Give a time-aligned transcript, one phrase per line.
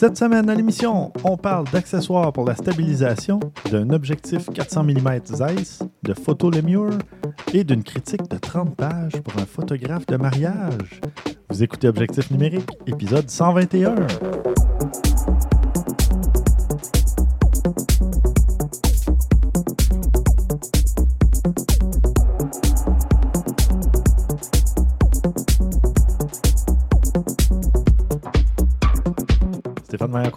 [0.00, 5.80] Cette semaine à l'émission, on parle d'accessoires pour la stabilisation, d'un objectif 400 mm Zeiss,
[6.04, 6.96] de photo Lemure
[7.52, 11.00] et d'une critique de 30 pages pour un photographe de mariage.
[11.50, 13.96] Vous écoutez Objectif numérique, épisode 121.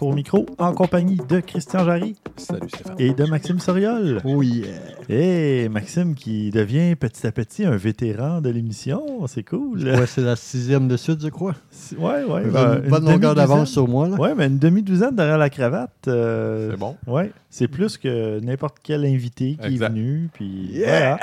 [0.02, 2.96] Au micro, en compagnie de Christian Jarry Salut Stéphane.
[2.98, 4.20] et de Maxime Soriol.
[4.24, 4.68] Oh yeah.
[5.08, 9.78] Et Maxime qui devient petit à petit un vétéran de l'émission, c'est cool.
[9.84, 11.54] Ouais, c'est la sixième de suite, je crois.
[11.96, 12.42] Ouais, ouais.
[12.42, 14.08] Une ben, bonne une longueur d'avance sur moi.
[14.08, 14.16] Là.
[14.16, 15.92] Ouais, mais une demi-douzaine derrière la cravate.
[16.08, 16.96] euh, C'est bon.
[17.06, 19.86] Ouais, c'est plus que n'importe quel invité qui Exact.
[19.86, 20.28] est venu.
[20.32, 21.18] Puis voilà.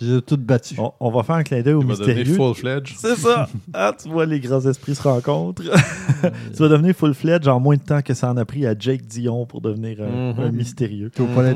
[0.00, 0.76] J'ai tout battu.
[0.78, 2.24] On, on va faire un clin d'œil au mystérieux.
[2.24, 2.94] full-fledged.
[2.96, 3.48] C'est ça.
[3.74, 5.62] Ah, tu vois, les grands esprits se rencontrent.
[6.22, 9.06] tu vas devenir full-fledged en moins de temps que ça en a pris à Jake
[9.06, 10.40] Dion pour devenir un, Mhm.
[10.40, 11.10] un mystérieux.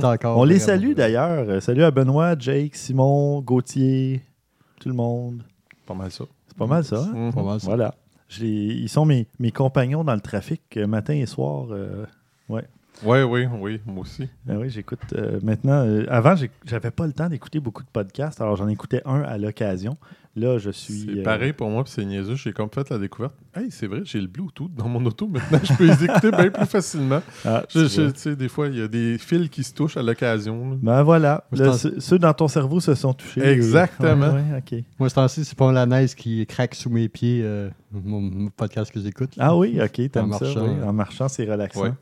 [0.04, 0.38] Encore.
[0.38, 1.62] On les salue d'ailleurs.
[1.62, 4.20] Salut à Benoît, Jake, Simon, Gauthier,
[4.80, 5.42] tout le monde.
[5.86, 6.24] Pas mal ça.
[6.48, 6.98] C'est pas mal ça.
[6.98, 7.12] hein?
[7.14, 7.32] Mhm.
[7.32, 7.66] Pas mal, ça.
[7.66, 7.94] Voilà.
[8.40, 11.66] Ils sont mes, mes compagnons dans le trafic euh, matin et soir.
[11.70, 12.04] euh,
[13.02, 14.28] Oui, oui, oui, moi aussi.
[14.46, 15.84] ben oui, j'écoute euh, maintenant.
[15.84, 19.36] euh, avant, j'avais pas le temps d'écouter beaucoup de podcasts, alors j'en écoutais un à
[19.36, 19.96] l'occasion.
[20.36, 21.06] Là, je suis.
[21.06, 22.34] C'est euh, pareil pour moi, puis c'est niaiseux.
[22.34, 23.34] J'ai comme fait la découverte.
[23.54, 25.60] Hey, c'est vrai, j'ai le Bluetooth dans mon auto maintenant.
[25.62, 27.20] Je peux les écouter bien plus facilement.
[27.44, 28.12] ah, Je- tu je- vois.
[28.12, 30.76] Tu sais, des fois, il y a des fils qui se touchent à l'occasion.
[30.82, 31.44] Ben voilà.
[31.52, 33.44] Là, ceux dans ton cerveau se sont touchés.
[33.46, 34.32] Exactement.
[34.32, 34.84] Ouais, ouais, ok.
[34.98, 38.50] Moi, ce temps-ci, c'est pas la neige qui craque sous mes pieds, euh, mon, mon
[38.50, 39.34] podcast que j'écoute.
[39.38, 40.26] Ah oui, ok, En ça.
[40.26, 40.82] marchant, oui.
[40.84, 41.82] En marchant, c'est relaxant.
[41.82, 41.92] Ouais.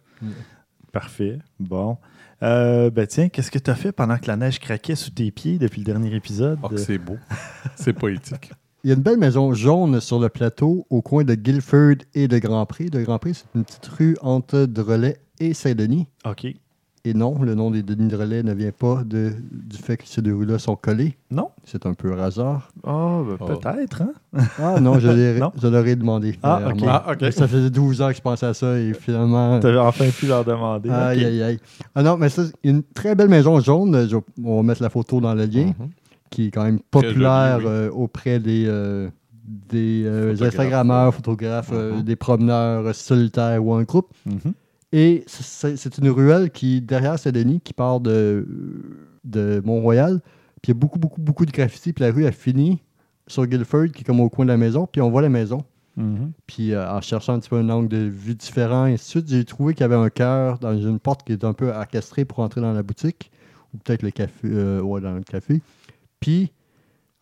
[0.92, 1.38] Parfait.
[1.58, 1.96] Bon.
[2.42, 5.30] Euh, ben tiens, qu'est-ce que tu as fait pendant que la neige craquait sous tes
[5.30, 6.58] pieds depuis le dernier épisode?
[6.62, 7.16] Oh, que c'est beau.
[7.76, 8.52] c'est poétique.
[8.84, 12.26] Il y a une belle maison jaune sur le plateau au coin de Guilford et
[12.26, 12.90] de Grand Prix.
[12.90, 16.08] De Grand Prix, c'est une petite rue entre Drolet et Saint-Denis.
[16.24, 16.46] OK.
[17.04, 20.22] Et non, le nom des Denis Drolet ne vient pas de, du fait que ces
[20.22, 21.16] deux rues-là sont collées.
[21.32, 21.48] Non?
[21.64, 22.68] C'est un peu un hasard.
[22.84, 23.24] Ben, Oh.
[23.44, 24.12] peut-être, hein?
[24.60, 25.08] Ah non, je
[25.88, 26.38] ai demandé.
[26.44, 26.78] Ah, ok.
[26.86, 27.32] Ah, OK.
[27.32, 29.58] Ça faisait 12 ans que je pensais à ça et finalement.
[29.58, 30.90] T'avais enfin pu leur demander.
[30.90, 31.58] Aïe, aïe, aïe.
[31.96, 34.06] Ah non, mais ça, une très belle maison jaune.
[34.08, 35.88] Je- on va mettre la photo dans le lien, Mhm.
[36.30, 37.64] qui est quand même populaire oui.
[37.66, 39.08] euh, auprès des, euh,
[39.44, 40.54] des euh, Photographes.
[40.54, 42.02] Instagrammeurs, photographes, euh, Mhm.
[42.02, 44.06] des promeneurs solitaires ou en groupe.
[44.24, 44.52] Mhm.
[44.92, 48.46] Et c'est une ruelle qui, derrière Saint-Denis, qui part de,
[49.24, 50.20] de Mont-Royal.
[50.60, 51.92] Puis il y a beaucoup, beaucoup, beaucoup de graffitis.
[51.94, 52.82] Puis la rue a fini
[53.26, 54.86] sur Guilford, qui est comme au coin de la maison.
[54.90, 55.64] Puis on voit la maison.
[55.96, 56.32] Mhm.
[56.46, 59.08] Puis euh, en cherchant un petit peu un angle de vue différent, et ainsi de
[59.08, 61.70] suite, j'ai trouvé qu'il y avait un cœur dans une porte qui est un peu
[61.70, 63.30] orchestrée pour entrer dans la boutique,
[63.74, 65.60] ou peut-être le café, euh, ouais, dans le café.
[66.20, 66.50] Puis,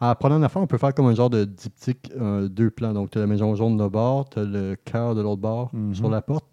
[0.01, 2.93] en prenant une affaire, on peut faire comme un genre de diptyque, euh, deux plans.
[2.93, 5.71] Donc, tu as la maison jaune de bord, tu as le cœur de l'autre bord
[5.75, 5.95] Mhm.
[5.95, 6.47] sur la porte.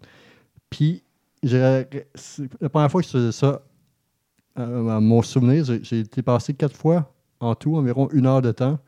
[0.70, 1.02] Puis,
[1.42, 3.62] la première fois que je faisais ça,
[4.58, 8.50] euh, à mon souvenir, j'ai été passé quatre fois en tout, environ une heure de
[8.52, 8.78] temps,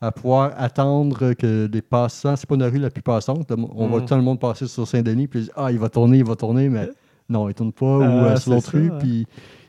[0.00, 4.00] à pouvoir attendre que les passants, c'est pas une rue la plus passante, on voit
[4.00, 4.06] Mhm.
[4.06, 6.90] tout le monde passer sur Saint-Denis, puis ah, il va tourner, il va tourner, mais
[7.28, 9.26] non, il tourne pas, ou euh, Ah, sur l'autre rue, puis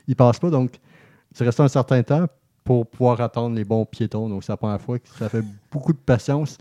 [0.08, 0.50] il passe pas.
[0.50, 0.78] Donc,
[1.32, 2.26] c'est resté un certain temps
[2.64, 4.28] pour pouvoir attendre les bons piétons.
[4.28, 6.58] Donc, c'est la première fois que ça fait beaucoup de patience.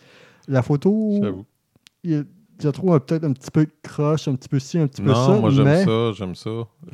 [0.48, 1.20] La photo,
[2.04, 2.26] il-
[2.62, 5.28] je trouve peut-être un petit peu croche, un petit peu ci, un petit peu ça.
[5.28, 5.84] Non, moi j'aime mais...
[5.86, 6.50] ça, j'aime ça.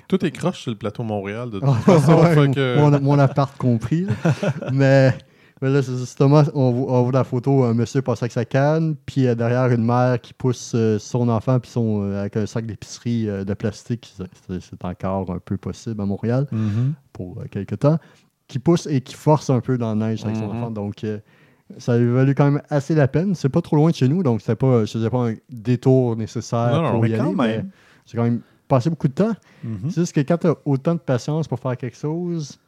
[0.08, 2.16] Tout est croche sur le plateau Montréal de toute Ah, façon.
[2.22, 4.08] ouais, fait que- mon, mon appart compris.
[4.74, 5.14] mais,
[5.62, 8.46] mais là, c'est justement, on, voit- on voit la photo, un monsieur passe avec sa
[8.46, 12.38] canne, puis euh, derrière une mère qui pousse euh, son enfant puis son, euh, avec
[12.38, 14.14] un sac d'épicerie euh, de plastique.
[14.50, 16.94] C'est- encore un peu possible à Montréal Mhm.
[17.14, 17.98] pour euh, quelques temps.
[18.48, 20.58] Qui pousse et qui force un peu dans la neige avec son Mhm.
[20.58, 20.72] enfant.
[20.72, 21.20] Donc, euh,
[21.78, 23.36] ça a valu quand même assez la peine.
[23.36, 26.16] C'est pas trop loin de chez nous, donc c'était pas, je faisais pas un détour
[26.16, 27.34] nécessaire Non, non, pour mais y aller.
[27.36, 27.66] mais
[28.06, 29.34] J'ai quand même passé beaucoup de temps.
[29.64, 29.90] Mhm.
[29.90, 32.60] C'est juste que quand tu as autant de patience pour faire quelque chose,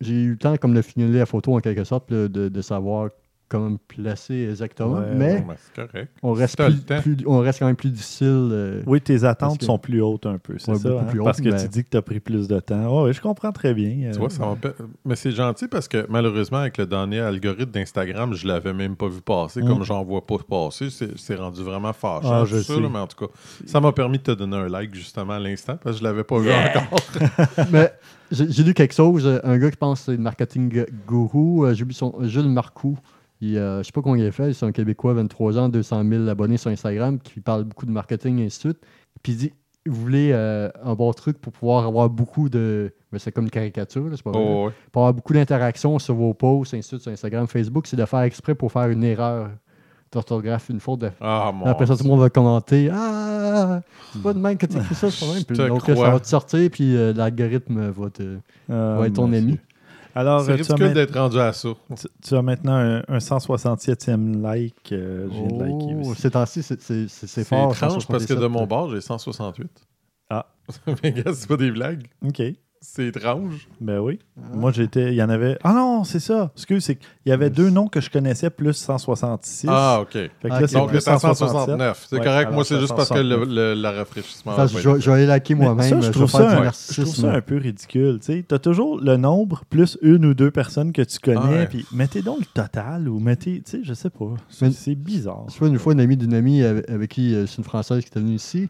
[0.00, 3.10] j'ai eu le temps comme de finir la photo en quelque sorte, de savoir
[3.54, 4.94] comment me placer exactement.
[4.98, 6.12] Ouais, mais ben, correct.
[6.22, 7.00] on, reste t'as le plus, temps.
[7.00, 8.48] plus- on reste quand même plus difficile.
[8.50, 10.88] euh, Oui, tes attentes que- sont plus hautes un peu, c'est Ouais, ça?
[10.88, 11.06] beaucoup hein?
[11.08, 13.04] plus Parce que mais- tu dis que tu as pris plus de temps.
[13.04, 14.10] Oui, je comprends très bien.
[14.10, 14.56] Tu euh, vois, ça
[15.04, 19.08] Mais c'est gentil parce que malheureusement, avec le dernier algorithme d'Instagram, je l'avais même pas
[19.08, 19.62] vu passer.
[19.62, 19.68] Mm.
[19.68, 22.42] Comme j'en vois pas passer, c'est rendu vraiment fâchant.
[22.42, 22.80] Ah, je sais.
[22.80, 23.32] là, mais en tout cas,
[23.66, 26.24] ça m'a permis de te donner un like justement à l'instant parce que je l'avais
[26.24, 26.98] pas vu encore.
[27.72, 27.92] mais
[28.30, 31.74] j'ai lu quelque chose, euh, un gars qui pense que c'est le marketing gourou, euh,
[31.74, 32.98] j'ai son Jules Marcoux.
[33.44, 36.04] Il, euh, je sais pas comment il a fait, c'est un Québécois, 23 ans, 200
[36.08, 38.78] 000 abonnés sur Instagram, qui parle beaucoup de marketing et ainsi de suite.
[39.22, 39.52] Puis il dit
[39.86, 42.94] vous voulez euh, un bon truc pour pouvoir avoir beaucoup de.
[43.12, 44.42] Mais c'est comme une caricature, c'est pas vrai.
[44.42, 44.72] Oh, ouais.
[44.92, 48.04] Pour avoir beaucoup d'interactions sur vos posts, ainsi de suite, sur Instagram, Facebook, c'est de
[48.06, 49.50] faire exprès pour faire une erreur
[50.10, 51.00] t'orthographes une faute.
[51.00, 53.80] de- Ah, mon Après ça, tout le monde va commenter Ah,
[54.12, 55.44] c'est pas de même que tu écris ça, c'est pas même.
[55.44, 55.96] Puis donc, crois.
[55.96, 58.38] ça va te sortir, puis euh, l'algorithme va te.
[58.70, 59.42] Ah, va être ton monsieur.
[59.44, 59.58] ami.
[60.14, 61.68] Alors, C'est euh, tu as, ridicule d'être rendu à ça.
[61.96, 64.92] tu- tu as maintenant un, un 167e like.
[64.92, 66.20] euh, liker Oh, aussi.
[66.22, 67.72] ces temps-ci, c'est- c'est c'est- c'est C'est fort.
[67.72, 68.48] étrange parce que de 167.
[68.50, 69.70] mon bord, j'ai 168.
[70.30, 70.46] Ah.
[71.02, 72.06] Mais gars, c'est pas des blagues.
[72.24, 72.42] OK.
[72.86, 73.66] C'est étrange.
[73.80, 74.18] Ben oui.
[74.36, 74.54] Ah.
[74.54, 75.08] Moi, j'étais.
[75.12, 75.58] Il y en avait.
[75.64, 76.52] Ah non, c'est ça.
[76.54, 79.66] Excuse, c'est qu'il y avait deux noms que je connaissais plus 166.
[79.70, 80.12] Ah, OK.
[80.12, 80.64] Fait que là, ok.
[80.68, 81.48] c'est Donc, 167.
[81.48, 82.06] 169.
[82.10, 82.52] C'est Ouais, correct.
[82.52, 83.48] Moi, c'est juste parce que le, 169.
[83.48, 84.52] le- le rafraîchissement.
[84.52, 85.88] A je, vais- été je vais aller liker Mais moi-même.
[85.88, 88.20] ça, je je trouve ça un peu ridicule.
[88.22, 91.86] Tu as toujours le nombre plus une ou deux personnes que tu connais, Ah puis
[91.90, 94.34] mettez donc le total ou mettez, tu sais, je sais pas.
[94.50, 95.46] C'est bizarre.
[95.52, 98.02] Je vois une fois une amie d'une amie avec, avec qui euh, c'est une Française
[98.02, 98.68] qui était venue ici.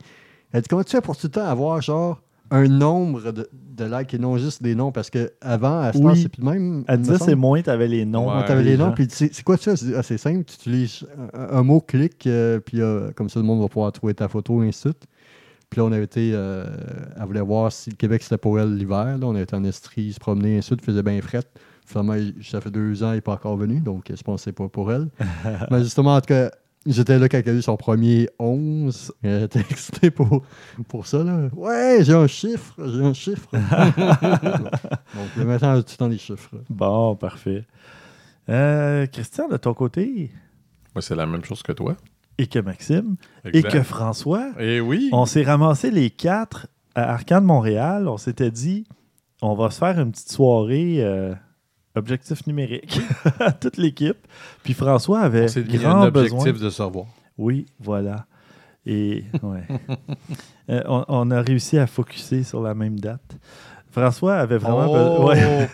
[0.52, 2.20] Elle dit Comment tu fais pour tout le temps avoir genre
[2.50, 5.98] un nombre de, de likes et non juste des noms Parce que avant, à ce
[5.98, 6.22] Oui.
[6.22, 6.84] c'est plus le même.
[6.98, 7.30] Disait semble.
[7.30, 8.34] c'est moins, t'avais les noms.
[8.34, 8.44] Ouais.
[8.44, 9.76] T'avait des les noms, puis tu c'est quoi ça?
[9.76, 13.40] C'est ah, c'est simple, tu utilises un, un mot, clic, euh, puis euh, comme ça,
[13.40, 15.06] le monde va pouvoir trouver ta photo, et ainsi de suite.
[15.70, 16.66] Puis là, on avait été, euh,
[17.16, 19.18] elle voulait voir si le Québec c'était pour elle l'hiver.
[19.18, 21.42] Là, on était en Estrie, se promener, et ainsi de suite, faisait bien fret.
[21.86, 24.52] Finalement, ça fait deux ans, il n'est pas encore venu, donc je pense que c'est
[24.52, 25.08] pas pour elle.
[25.70, 26.50] Mais justement, en tout cas,
[26.86, 29.12] j'étais là quand elle a eu son premier 11.
[29.22, 30.42] Elle était excitée pour,
[30.88, 31.22] pour ça.
[31.24, 31.48] Là.
[31.54, 33.48] Ouais, j'ai un chiffre, j'ai un chiffre.
[33.52, 36.50] donc, le maintenant, tout dans les chiffres.
[36.70, 37.64] Bon, parfait.
[38.48, 40.30] Euh, Christian, de ton côté,
[40.94, 41.96] Moi, c'est la même chose que toi.
[42.38, 43.16] et que Maxime,
[43.52, 45.08] et que François, Et oui.
[45.12, 48.08] on s'est ramassés les quatre à Arcade Montréal.
[48.08, 48.86] On s'était dit,
[49.40, 51.34] on va se faire une petite soirée euh,
[51.96, 53.00] objectif numérique,
[53.60, 54.18] toute l'équipe.
[54.62, 56.64] Puis François avait C'est un grand objectif besoin.
[56.66, 57.06] de savoir.
[57.38, 58.26] Oui, voilà.
[58.86, 59.62] Et ouais.
[60.70, 63.36] Euh, on, on a réussi à focuser sur la même date.
[63.90, 65.68] François avait vraiment Oh, ouais.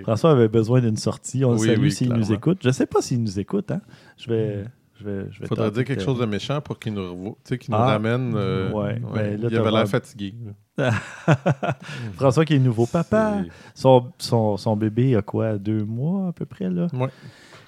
[0.04, 1.44] François avait besoin d'une sortie.
[1.44, 2.24] On le Oui, salue oui, s'il clairement.
[2.24, 2.58] nous écoute.
[2.62, 3.72] Je ne sais pas s'il nous écoute.
[3.72, 3.80] Hein?
[4.16, 4.64] Je vais.
[4.98, 7.36] Je vais, je vais Faudrait dire quelque chose de méchant pour qu'il nous, nous
[7.70, 7.84] Ah.
[7.84, 8.32] ramène.
[8.34, 10.34] euh, Ouais, ben là, il avait l'air fatigué.
[12.14, 13.42] François qui est nouveau papa.
[13.74, 16.86] Son, son, son bébé a quoi, deux mois à peu près, là?
[16.92, 17.08] Ouais.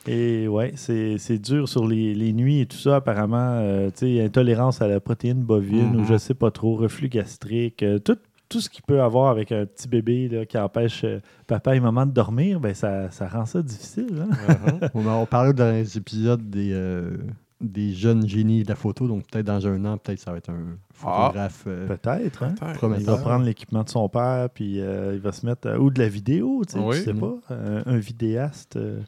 [0.07, 3.37] Et ouais, c'est c'est dur sur les, les nuits et tout ça, apparemment.
[3.61, 6.05] euh, tu sais, intolérance à la protéine bovine ou Mhm.
[6.05, 8.17] je sais pas trop, reflux gastrique, euh, tout,
[8.49, 11.81] tout ce qu'il peut avoir avec un petit bébé là, qui empêche euh, papa et
[11.81, 14.23] maman de dormir, ben ça, ça rend ça difficile.
[14.23, 14.31] hein?
[14.49, 14.91] Uh-huh.
[14.95, 17.17] On, on parlait dans les épisodes des, euh,
[17.61, 20.51] des jeunes génies de la photo, donc peut-être dans un an, peut-être ça va être
[20.51, 21.65] un photographe.
[21.67, 22.43] euh, Peut-être.
[22.45, 22.55] Hein?
[22.99, 25.69] Il va prendre l'équipement de son père, puis euh, il va se mettre.
[25.69, 26.97] euh, ou de la vidéo, tu sais, Oui.
[26.97, 27.35] tu sais pas.
[27.51, 29.01] Un, un vidéaste euh,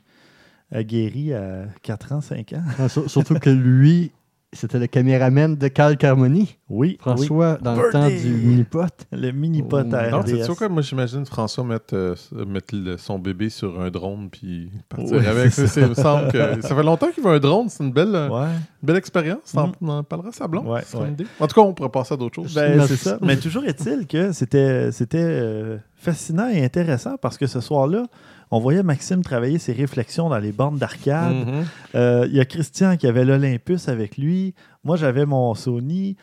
[0.72, 2.62] aguerri à 4 ans, 5 ans.
[2.78, 4.12] ah, sur- surtout que lui,
[4.52, 6.56] c'était le caméraman de Cal Carmoni.
[6.68, 9.06] Oui, François, dans le temps du mini-pot.
[9.12, 9.94] Le mini-pot Oh.
[9.94, 10.26] à Non, RDS.
[10.28, 10.68] c'est sûr quoi?
[10.68, 12.14] Moi, j'imagine François mettre, euh,
[12.46, 15.52] mettre le- son bébé sur un drone puis partir Oui, avec.
[15.56, 17.68] il me semble que ça fait longtemps qu'il veut un drone.
[17.68, 18.46] C'est une belle, euh,
[18.82, 19.54] belle expérience.
[19.54, 19.72] Mhm.
[19.82, 20.66] On en parlera à blonde.
[20.66, 21.06] Ouais, C'est ouais.
[21.06, 21.26] une idée.
[21.38, 22.52] En tout cas, on pourrait passer à d'autres choses.
[22.54, 22.96] ben, Merci.
[22.96, 23.18] c'est ça.
[23.22, 28.04] Mais toujours est-il que c'était c'était euh, fascinant et intéressant parce que ce soir-là,
[28.50, 31.34] on voyait Maxime travailler ses réflexions dans les bandes d'arcade.
[31.46, 31.64] Mhm.
[31.94, 34.54] Euh, Il y a Christian qui avait l'Olympus avec lui.
[34.84, 36.16] Moi, j'avais mon Sony.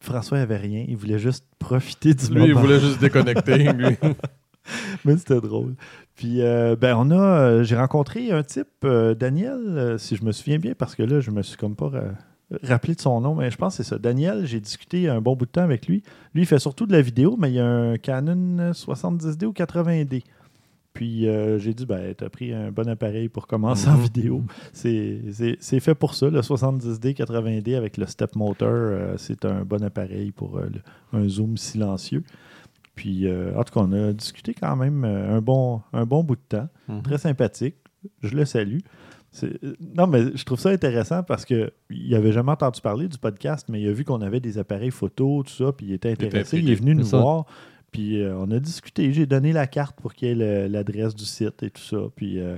[0.00, 0.84] François avait rien.
[0.88, 3.58] Il voulait juste profiter du Lui, il voulait juste déconnecter.
[3.72, 3.96] lui.
[5.04, 5.74] Mais c'était drôle.
[6.16, 7.14] Puis, euh, ben, on a.
[7.20, 8.86] euh, J'ai rencontré un type,
[9.18, 12.00] Daniel, si je me souviens bien, parce que là, je me suis comme pas ra-
[12.62, 13.98] rappelé de son nom, mais je pense que c'est ça.
[13.98, 16.02] Daniel, j'ai discuté un bon bout de temps avec lui.
[16.34, 20.22] Lui, il fait surtout de la vidéo, mais il a un Canon 70D ou 80D.
[20.96, 24.02] Puis euh, j'ai dit, ben, t'as pris un bon appareil pour commencer en Mhm.
[24.02, 24.42] vidéo.
[24.72, 28.68] C'est fait pour ça, le 70D, 80D avec le step motor.
[28.72, 32.22] euh, c'est un bon appareil pour euh, le- un zoom silencieux.
[32.94, 36.40] Puis, en tout cas, on a discuté quand même un bon, un bon bout de
[36.48, 36.68] temps.
[36.88, 37.02] Mhm.
[37.02, 37.76] Très sympathique.
[38.22, 38.78] Je le salue.
[39.94, 41.70] Non, mais je trouve ça intéressant parce qu'il
[42.08, 45.42] n'avait jamais entendu parler du podcast, mais il a vu qu'on avait des appareils photo,
[45.42, 46.56] tout ça, puis il était intéressé.
[46.58, 47.18] Il est venu nous ça.
[47.18, 47.44] voir.
[47.96, 49.12] Puis euh, on a discuté.
[49.12, 51.96] J'ai donné la carte pour qu'il y ait l'adresse du site et tout ça.
[52.14, 52.56] Puis euh,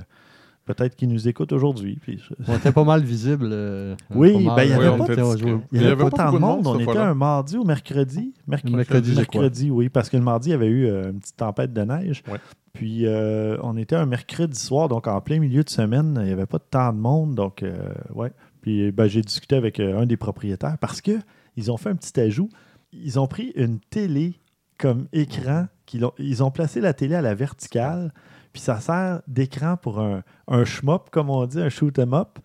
[0.65, 1.99] peut-être qu'il nous écoute aujourd'hui.
[2.03, 3.49] Puis On était pas mal visible.
[3.53, 6.39] euh, Oui, ben, il y euh, avait Oui, pas était n'y avait, pas, tant de
[6.39, 6.67] monde.
[6.67, 8.35] On était un mardi ou mercredi.
[8.47, 11.37] Mercredi, Mercredi, mercredi, oui, parce que le mardi, il y avait eu euh, une petite
[11.37, 12.23] tempête de neige.
[12.31, 12.39] Ouais.
[12.73, 16.33] Puis euh, on était un mercredi soir, donc en plein milieu de semaine, il n'y
[16.33, 17.35] avait pas tant de monde.
[17.35, 17.77] Donc, euh,
[18.15, 18.33] ouais.
[18.61, 21.13] Puis ben, j'ai discuté avec euh, un des propriétaires parce que
[21.57, 22.51] ils ont fait un petit ajout.
[22.93, 24.35] Ils ont pris une télé
[24.79, 25.67] comme écran.
[25.87, 28.13] qu'ils ont- ils ont placé la télé à la verticale.
[28.53, 32.39] Puis ça sert d'écran pour un, un shmup, comme on dit, un shoot 'em up.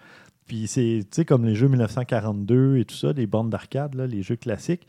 [0.47, 4.21] Puis c'est, tu sais, comme les jeux 1942 et tout ça, des bandes d'arcade, les
[4.23, 4.87] jeux classiques.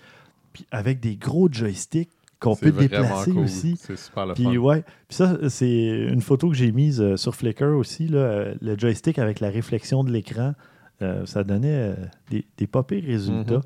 [0.52, 3.42] Puis avec des gros joysticks qu'on peut déplacer cool.
[3.44, 3.76] aussi.
[3.76, 4.56] C'est super le Puis fun.
[4.56, 8.54] ouais, puis ça, c'est une photo que j'ai mise euh, sur Flickr aussi, là, euh,
[8.60, 10.54] le joystick avec la réflexion de l'écran.
[11.02, 11.96] euh, ça donnait
[12.30, 13.56] des, des pas pires résultats.
[13.56, 13.62] Mhm.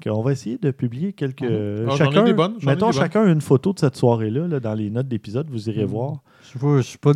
[0.00, 1.42] Qu'on va essayer de publier quelques.
[1.42, 3.02] Ah, ai chacun, des bonnes, mettons des bonnes.
[3.02, 5.90] chacun une photo de cette soirée-là là, dans les notes d'épisode, vous irez Mhm.
[5.90, 6.14] voir.
[6.54, 7.12] Je je suis pas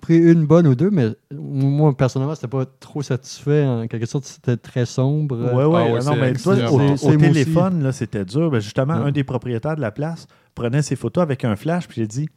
[0.00, 3.64] pris une bonne ou deux, mais moi, personnellement, c'était pas trop satisfait.
[3.66, 5.36] En quelque sorte, c'était très sombre.
[5.38, 5.84] Ouais, ouais.
[5.88, 8.50] Ah ouais, non, mais toi, au, téléphone, là, c'était dur.
[8.50, 12.00] Ben, justement, un des propriétaires de la place prenait ses photos avec un flash, puis
[12.02, 12.28] j'ai dit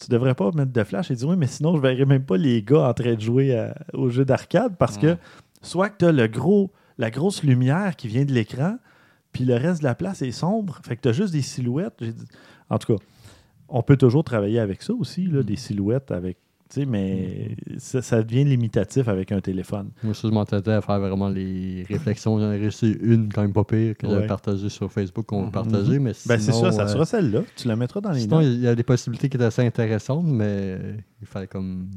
[0.00, 1.10] Tu devrais pas mettre de flash.
[1.10, 3.56] Il dit Oui, mais sinon, je verrais même pas les gars en train de jouer
[3.56, 5.16] à- au jeu d'arcade parce que
[5.60, 8.76] soit que tu as le gros, la grosse lumière qui vient de l'écran,
[9.32, 10.80] puis le reste de la place est sombre.
[10.84, 12.02] Fait que tu as juste des silhouettes.
[12.70, 13.02] En tout cas,
[13.68, 15.44] on peut toujours travailler avec ça aussi, là, Mm.
[15.44, 16.38] des silhouettes avec.
[16.70, 19.88] tu sais, Mais ça, ça devient limitatif avec un téléphone.
[20.02, 22.38] Moi, ça, je m'entendais à faire vraiment les réflexions.
[22.38, 24.26] J'en ai réussi une quand même pas pire que j'avais Ouais.
[24.26, 25.44] partagée sur Facebook qu'on Mhm.
[25.46, 25.98] va partager.
[25.98, 27.40] Mais Ben, c'est ça, ça euh, sera celle-là.
[27.56, 30.26] Tu la mettras dans les Sinon, il y a des possibilités qui étaient assez intéressantes,
[30.26, 30.78] mais
[31.22, 31.88] il fallait comme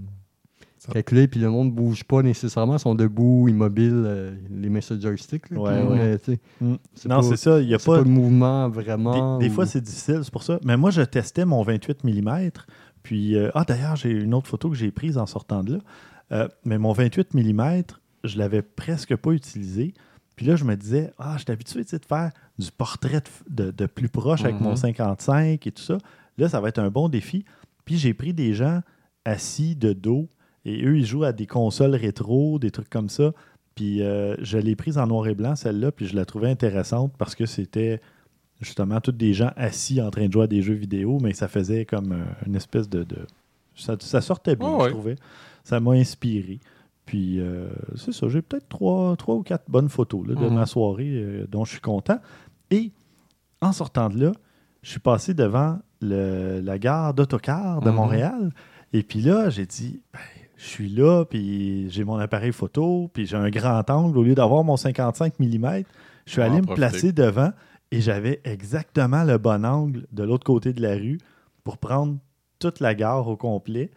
[0.90, 1.28] Calculer.
[1.28, 4.96] Puis le monde ne bouge pas nécessairement, ils sont debout, immobiles, euh, les mains sur
[4.96, 5.50] le joystick.
[5.52, 5.98] là, Ouais, puis, ouais.
[5.98, 6.76] mais, tu sais, Mm.
[7.08, 7.60] Non, c'est ça.
[7.62, 7.98] Il n'y a pas.
[7.98, 9.38] pas de mouvement vraiment.
[9.38, 10.60] Des, des ou- fois, c'est difficile, c'est pour ça.
[10.66, 12.50] Mais moi, je testais mon 28 mm.
[13.04, 15.80] Puis, euh, ah, d'ailleurs, j'ai une autre photo que j'ai prise en sortant de là.
[16.32, 17.82] Euh, mais mon 28 mm,
[18.24, 19.94] je l'avais presque pas utilisé.
[20.36, 23.72] Puis là, je me disais, ah, je suis habitué de faire du portrait de, de-
[23.72, 24.76] de plus proche avec mon Mhm.
[24.78, 25.98] 55 et tout ça.
[26.38, 27.44] Là, ça va être un bon défi.
[27.86, 28.82] Puis j'ai pris des gens
[29.26, 30.28] assis de dos
[30.65, 33.32] et eux, ils jouent à des consoles rétro, des trucs comme ça.
[33.75, 37.13] Puis euh, je l'ai prise en noir et blanc, celle-là, puis je la trouvais intéressante
[37.18, 38.01] parce que c'était
[38.60, 41.48] justement tous des gens assis en train de jouer à des jeux vidéo, mais ça
[41.48, 43.03] faisait comme euh, une espèce de.
[43.03, 43.25] de-
[43.75, 45.15] Ça, ça sortait bien, Ah je trouvais.
[45.63, 46.60] Ça m'a inspiré.
[47.06, 50.53] Puis euh, c'est ça, j'ai peut-être trois, trois ou quatre bonnes photos là, de Mhm.
[50.53, 52.20] ma soirée euh, dont je suis content.
[52.70, 52.91] Et
[53.62, 54.32] en sortant de là,
[54.84, 57.96] je suis passé devant le- la gare d'autocar de Mhm.
[57.96, 58.53] Montréal.
[58.94, 60.20] Et puis là, j'ai dit, ben,
[60.62, 64.15] je suis là, puis j'ai mon appareil photo, puis j'ai un grand angle.
[64.15, 65.84] Au lieu d'avoir mon 55 mm,
[66.25, 67.51] je suis allé me placer devant
[67.91, 71.18] et j'avais exactement le bon angle de l'autre côté de la rue
[71.63, 72.18] pour prendre
[72.60, 73.89] toute la gare au complet.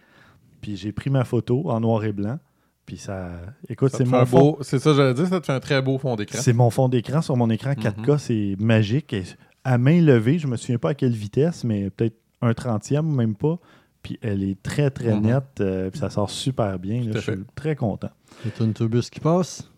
[0.62, 2.38] Puis j'ai pris ma photo en noir et blanc.
[2.86, 3.28] Puis ça.
[3.68, 4.56] Écoute, c'est mon un fond.
[4.62, 6.38] C'est ça, j'allais dire, ça te fait un très beau fond d'écran.
[6.40, 9.12] C'est mon fond d'écran sur mon écran 4K, c'est magique.
[9.12, 9.24] Et
[9.64, 13.14] à main levée, je me souviens pas à quelle vitesse, mais peut-être un trentième ou
[13.14, 13.58] même pas.
[14.04, 15.22] Puis elle est très, très Mhm.
[15.22, 15.60] nette.
[15.60, 17.02] euh, puis ça sort super bien.
[17.02, 17.10] là.
[17.14, 18.10] Je suis très content.
[18.44, 19.68] Il y a un autobus qui passe?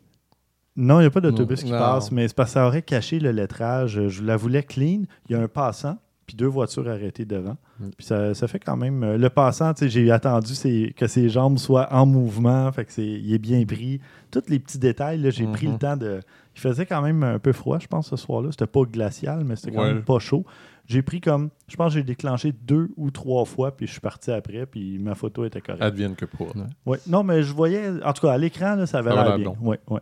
[0.77, 1.79] Non, il n'y a pas d'autobus qui Non.
[1.79, 4.09] passe, mais c'est parce que ça aurait caché le lettrage.
[4.09, 5.03] Je la voulais clean.
[5.29, 7.57] Il y a un passant, puis deux voitures arrêtées devant.
[7.81, 7.89] Mm.
[7.97, 9.03] Puis ça, ça fait quand même.
[9.03, 12.71] euh, Le passant, tu sais, j'ai attendu c'est- que ses jambes soient en mouvement.
[12.73, 14.01] Fait que c'est, il est bien pris.
[14.31, 15.73] Tous les petits détails, là, j'ai pris Mhm.
[15.73, 16.21] le temps de.
[16.55, 18.51] Il faisait quand même un peu froid, je pense, ce soir-là.
[18.51, 19.95] C'était pas glacial, mais c'était quand Ouais.
[19.95, 20.45] même pas chaud.
[20.87, 21.51] J'ai pris comme.
[21.69, 24.99] Je pense que j'ai déclenché deux ou trois fois, puis je suis parti après, puis
[24.99, 25.83] ma photo était correcte.
[25.83, 26.53] Advienne que pour.
[26.87, 26.99] Ouais.
[27.09, 29.53] Non, mais je voyais, en tout cas, à l'écran, là, ça avait l'air bien.
[29.61, 29.69] bon.
[29.71, 30.01] Ouais, ouais.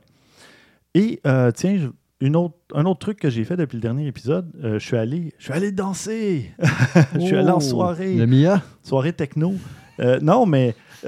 [0.94, 1.88] Et euh, tiens, je-
[2.20, 4.96] une autre, un autre truc que j'ai fait depuis le dernier épisode, euh, je suis
[4.96, 6.52] allé, je suis allé danser.
[7.14, 8.62] je suis allé en Oh, soirée, Le Mia?
[8.82, 9.54] soirée techno.
[10.00, 10.74] Euh, non, mais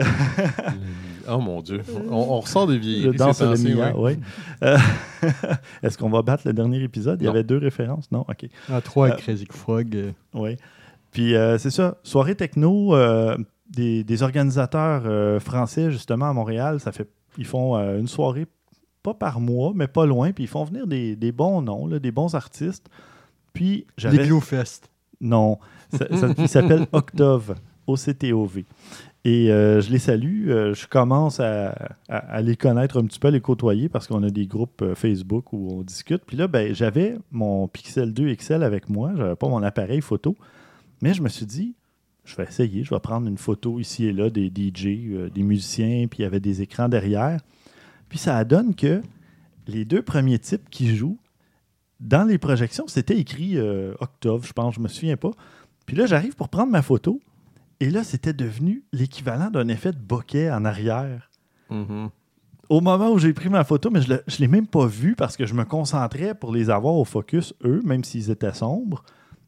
[1.28, 1.82] Oh mon Dieu.
[2.10, 3.14] On, on ressort des vieilles.
[3.16, 4.18] danse le Mia, ouais.
[4.62, 4.76] Euh,
[5.82, 7.20] Est-ce qu'on va battre le dernier épisode?
[7.20, 7.32] Il y Non.
[7.32, 8.10] avait deux références?
[8.12, 8.48] Non, OK.
[8.70, 9.94] À 3 Euh, avec Crazy Frog.
[9.96, 10.56] euh, Oui.
[11.12, 13.36] Puis euh, c'est ça, soirée techno, euh,
[13.70, 18.46] des, des organisateurs euh, français justement à Montréal, ça fait, ils font euh, une soirée
[19.02, 21.98] pas par mois, mais pas loin, puis ils font venir des, des bons noms, là,
[21.98, 22.88] des bons artistes.
[23.52, 24.82] Puis Les j'avais Glowfest.
[25.20, 25.58] non,
[25.92, 27.54] ça, ça- il s'appelle Octove,
[27.86, 28.64] O-C-T-O-V.
[29.26, 30.50] Et euh, je les salue.
[30.50, 31.74] euh, je commence à,
[32.42, 35.52] les connaître un petit peu, à les côtoyer parce qu'on a des groupes euh, Facebook
[35.52, 36.22] où on discute.
[36.24, 39.10] Puis là, ben, j'avais mon Pixel 2 XL avec moi.
[39.16, 40.36] Je n'avais pas mon appareil photo.
[41.02, 41.74] Mais je me suis dit,
[42.24, 42.84] je vais essayer.
[42.84, 46.26] Je vais prendre une photo ici et là des DJ, des musiciens, puis il y
[46.26, 47.40] avait des écrans derrière.
[48.08, 49.02] Puis ça donne que
[49.66, 51.18] les deux premiers types qui jouent,
[51.98, 53.58] dans les projections, c'était écrit
[53.98, 55.32] Octave, je pense, je me souviens pas.
[55.84, 57.20] Puis là, j'arrive pour prendre ma photo,
[57.80, 61.30] et là, c'était devenu l'équivalent d'un effet de bokeh en arrière.
[61.70, 62.10] Mhm.
[62.68, 65.36] Au moment où j'ai pris ma photo, mais je ne l'ai même pas vu parce
[65.36, 69.04] que je me concentrais pour les avoir au focus, eux, même s'ils étaient sombres.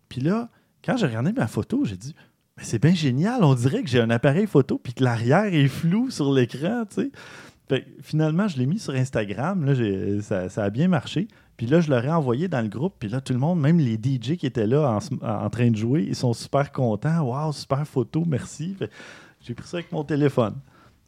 [0.09, 0.49] Puis là,
[0.85, 2.15] quand j'ai regardé ma photo, j'ai dit
[2.57, 5.69] Mais c'est bien génial, on dirait que j'ai un appareil photo puis que l'arrière est
[5.69, 7.11] flou sur l'écran, tu sais.
[7.69, 11.29] Fait que finalement, je l'ai mis sur Instagram, là, j'ai- ça, ça a bien marché.
[11.59, 12.95] Puis là, je l'aurais envoyé dans le groupe.
[12.99, 16.07] Puis là, tout le monde, même les DJ qui étaient là en, train de jouer,
[16.09, 17.21] ils sont super contents.
[17.21, 18.77] Waouh, super photo, merci.
[19.43, 20.55] J'ai pris ça avec mon téléphone.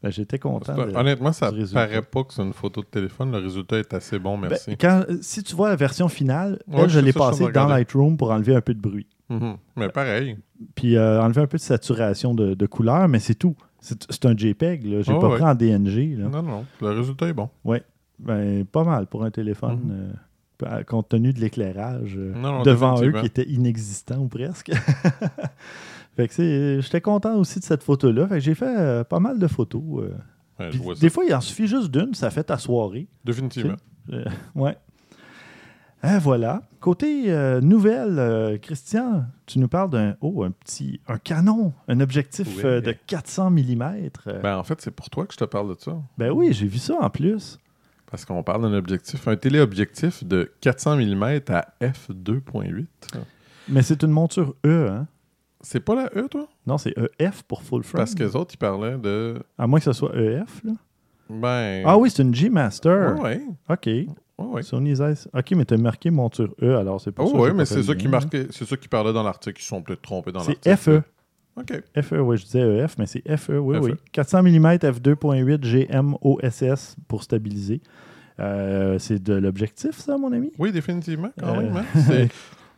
[0.03, 0.75] Que J'étais content.
[0.75, 1.87] De- Honnêtement, ça résultat.
[1.87, 3.31] paraît pas que c'est une photo de téléphone.
[3.33, 4.77] Le résultat est assez bon, Ben, merci.
[4.77, 7.67] quand, si tu vois la version finale, Ouais, je l'ai je passée dans.
[7.69, 9.07] Lightroom pour enlever un peu de bruit.
[9.29, 9.57] Mhm.
[9.77, 10.37] Mais pareil.
[10.75, 13.55] Puis euh, enlever un peu de saturation de, de couleur, mais c'est tout.
[13.79, 15.03] C'est un JPEG.
[15.03, 15.35] J'ai Ah pas ouais.
[15.37, 16.17] pris en DNG.
[16.19, 16.29] là.
[16.29, 16.65] Non, non.
[16.81, 17.49] Le résultat est bon.
[18.19, 19.91] Ben, pas mal pour un téléphone, Mhm.
[19.93, 20.13] euh,
[20.87, 24.71] compte tenu de l'éclairage euh, Non, devant eux qui était inexistant ou presque.
[26.17, 28.27] fait que c'est- j'étais content aussi de cette photo-là.
[28.29, 29.83] Fait que j'ai fait euh, pas mal de photos.
[29.99, 30.15] euh.
[30.59, 33.09] Ouais, Puis des fois, il en suffit juste d'une, ça fait ta soirée.
[33.25, 33.77] Définitivement.
[34.13, 34.25] Euh,
[34.55, 34.77] ouais.
[36.03, 36.63] Ah, voilà.
[36.81, 37.31] Côté
[37.63, 42.81] nouvelle, Christian, tu nous parles d'un oh, un petit un canon, un objectif Ouais.
[42.81, 44.11] de 400 mm.
[44.43, 45.99] Ben, en fait, c'est pour toi que je te parle de ça.
[46.17, 47.59] ben oui, j'ai vu ça en plus.
[48.11, 52.87] Parce qu'on parle d'un objectif, un téléobjectif de 400 mm à f2.8.
[53.69, 55.07] Mais c'est une monture E, hein?
[55.61, 56.49] C'est pas la E, toi?
[56.67, 58.01] Non, c'est EF pour full frame.
[58.01, 59.41] Parce que les autres, ils parlaient de.
[59.59, 60.73] À moins que ce soit EF, là.
[61.29, 61.85] Ben.
[61.87, 63.21] Ah oui, c'est une G Master.
[63.21, 63.87] Ouais, OK.
[63.87, 64.07] ouais,
[64.39, 64.63] ouais.
[64.63, 65.29] Sony Zeiss.
[65.33, 67.67] OK, mais tu as marqué monture E, alors c'est pour Oh, ça j'ai mais pas
[67.67, 69.61] c'est ça qui marquait, c'est ça qui parlait dans l'article.
[69.61, 71.03] Ils se sont peut-être trompés dans C'est l'article.
[71.03, 71.03] FE.
[71.57, 71.73] OK.
[72.03, 73.81] FE, oui, je disais EF, mais c'est FE, oui, FE.
[73.83, 73.93] oui.
[74.13, 77.81] 400 mm f2.8 GMOSS pour stabiliser.
[78.39, 80.51] Euh, c'est de l'objectif, ça, mon ami?
[80.59, 81.77] Oui, définitivement, quand Euh, même.
[81.77, 82.27] hein.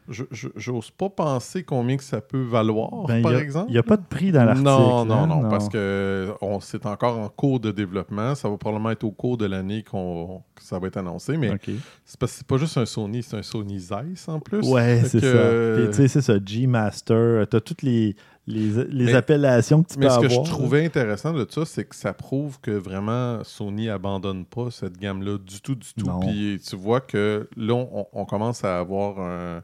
[0.09, 0.25] Je-
[0.57, 3.67] J'ose pas penser combien que ça peut valoir, Ben, par a- exemple.
[3.69, 4.69] Il n'y a pas de prix dans l'article.
[4.69, 5.27] Non, non, hein?
[5.29, 8.35] non, parce que on- c'est encore en cours de développement.
[8.35, 11.51] Ça va probablement être au cours de l'année qu'on que ça va être annoncé, mais
[11.53, 11.71] OK.
[12.05, 14.69] c'est parce que c'est pas juste un Sony, c'est un Sony Zeiss en plus.
[14.69, 15.27] Ouais, c'est ça.
[15.27, 17.47] euh, Tu sais, c'est ça, G-Master.
[17.49, 20.41] Tu as toutes les, les, les Mais- appellations que tu Mais peux ce que je
[20.43, 25.39] trouvais intéressant de ça, c'est que ça prouve que vraiment Sony abandonne pas cette gamme-là
[25.39, 26.11] du tout, du tout.
[26.21, 29.63] Puis tu vois que là, on, on commence à avoir un.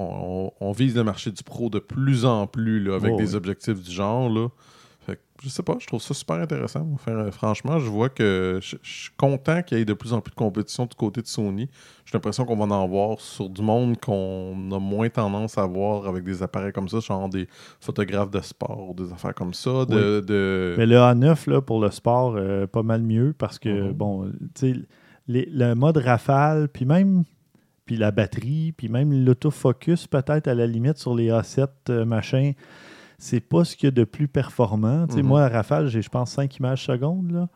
[0.00, 3.34] On, on vise le marché du pro de plus en plus là, avec Oh, des
[3.34, 4.28] objectifs du genre.
[4.30, 4.48] Là.
[5.42, 6.86] Je sais pas, je trouve ça super intéressant.
[6.94, 10.20] Enfin, franchement, je vois que je, je suis content qu'il y ait de plus en
[10.20, 11.68] plus de compétition du côté de Sony.
[12.04, 16.08] J'ai l'impression qu'on va en voir sur du monde qu'on a moins tendance à voir
[16.08, 17.46] avec des appareils comme ça, genre des
[17.80, 19.84] photographes de sport, des affaires comme ça.
[19.86, 23.68] De, de- Mais le A9, là, pour le sport, euh, pas mal mieux parce que,
[23.88, 23.92] Mhm.
[23.92, 24.80] bon, tu sais,
[25.28, 27.24] le mode rafale, puis même
[27.84, 32.52] puis la batterie, puis même l'autofocus, peut-être à la limite sur les A7 euh, machin,
[33.18, 35.06] c'est pas ce qu'il y a de plus performant.
[35.08, 35.22] Mhm.
[35.22, 37.48] Moi, à rafale, j'ai, je pense, 5 images secondes, là.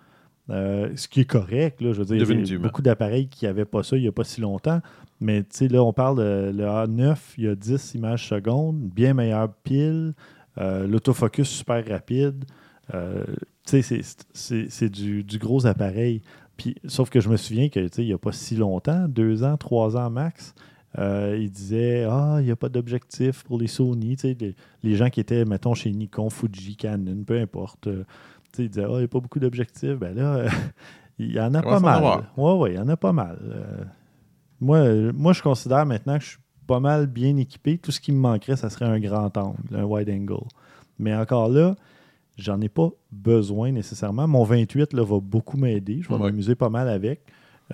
[0.50, 2.64] Euh, ce qui est correct, là, je veux dire, il y a Définitivement.
[2.64, 4.80] beaucoup d'appareils qui n'avaient pas ça il n'y a pas si longtemps.
[5.20, 9.50] Mais là, on parle de le A9, il y a 10 images secondes, bien meilleure
[9.62, 10.14] pile,
[10.58, 12.44] euh, l'autofocus super rapide.
[12.92, 13.24] Euh,
[13.64, 13.82] c'est-
[14.34, 16.22] c'est c'est du, du gros appareil.
[16.56, 19.06] Puis, sauf que je me souviens que, tu sais, il n'y a pas si longtemps,
[19.08, 20.54] deux ans, trois ans max,
[20.98, 24.16] euh, il disait Ah, il n'y a pas d'objectif pour les Sony.
[24.22, 27.86] Les, les gens qui étaient, mettons, chez Nikon, Fuji, Canon, peu importe.
[27.86, 28.04] euh,
[28.58, 29.98] ils disaient Ah, il n'y a pas beaucoup d'objectifs.
[29.98, 30.44] Ben là,
[31.18, 32.02] il y en a pas mal.
[32.36, 33.38] Oui, oui, il y en a pas mal.
[33.42, 33.84] Euh,
[34.60, 37.78] moi, moi, je considère maintenant que je suis pas mal bien équipé.
[37.78, 40.44] Tout ce qui me manquerait, ça serait un grand angle, un wide angle.
[40.98, 41.74] Mais encore là,
[42.36, 44.28] j'en ai pas besoin nécessairement.
[44.28, 46.00] Mon 28 là, va beaucoup m'aider.
[46.02, 46.20] Je vais Ouais.
[46.20, 47.22] m'amuser pas mal avec.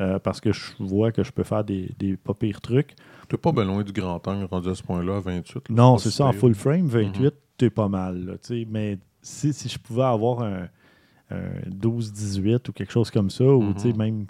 [0.00, 2.94] Euh, parce que je vois que je peux faire des, des pas pires trucs.
[3.28, 5.68] T'es pas bien loin du grand angle rendu à ce point-là, à 28.
[5.70, 7.30] là, Non, c'est ça, en full frame, 28, Mhm.
[7.56, 8.24] t'es pas mal.
[8.24, 10.68] là, tu mais si, si je pouvais avoir un,
[11.30, 13.74] un 12-18 ou quelque chose comme ça, ou Mhm.
[13.74, 14.26] tu sais, même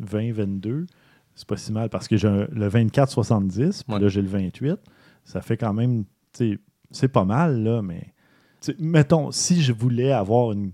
[0.00, 0.86] 14-20-22,
[1.34, 4.00] c'est pas si mal parce que j'ai le 24-70, puis Ouais.
[4.00, 4.78] là j'ai le 28.
[5.24, 8.12] Ça fait quand même, tu c'est pas mal, là, mais
[8.60, 10.72] tu mettons, si je voulais avoir une-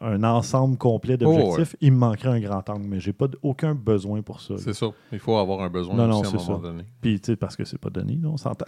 [0.00, 4.22] un ensemble complet d'objectifs, il me manquerait un grand angle, mais j'ai pas aucun besoin
[4.22, 4.54] pour ça.
[4.58, 4.86] C'est ça.
[5.12, 6.68] Il faut avoir un besoin Non, non, aussi à un moment ça.
[6.68, 6.84] donné.
[7.02, 8.64] Puis, tu sais, parce que c'est pas donné, on s'entend.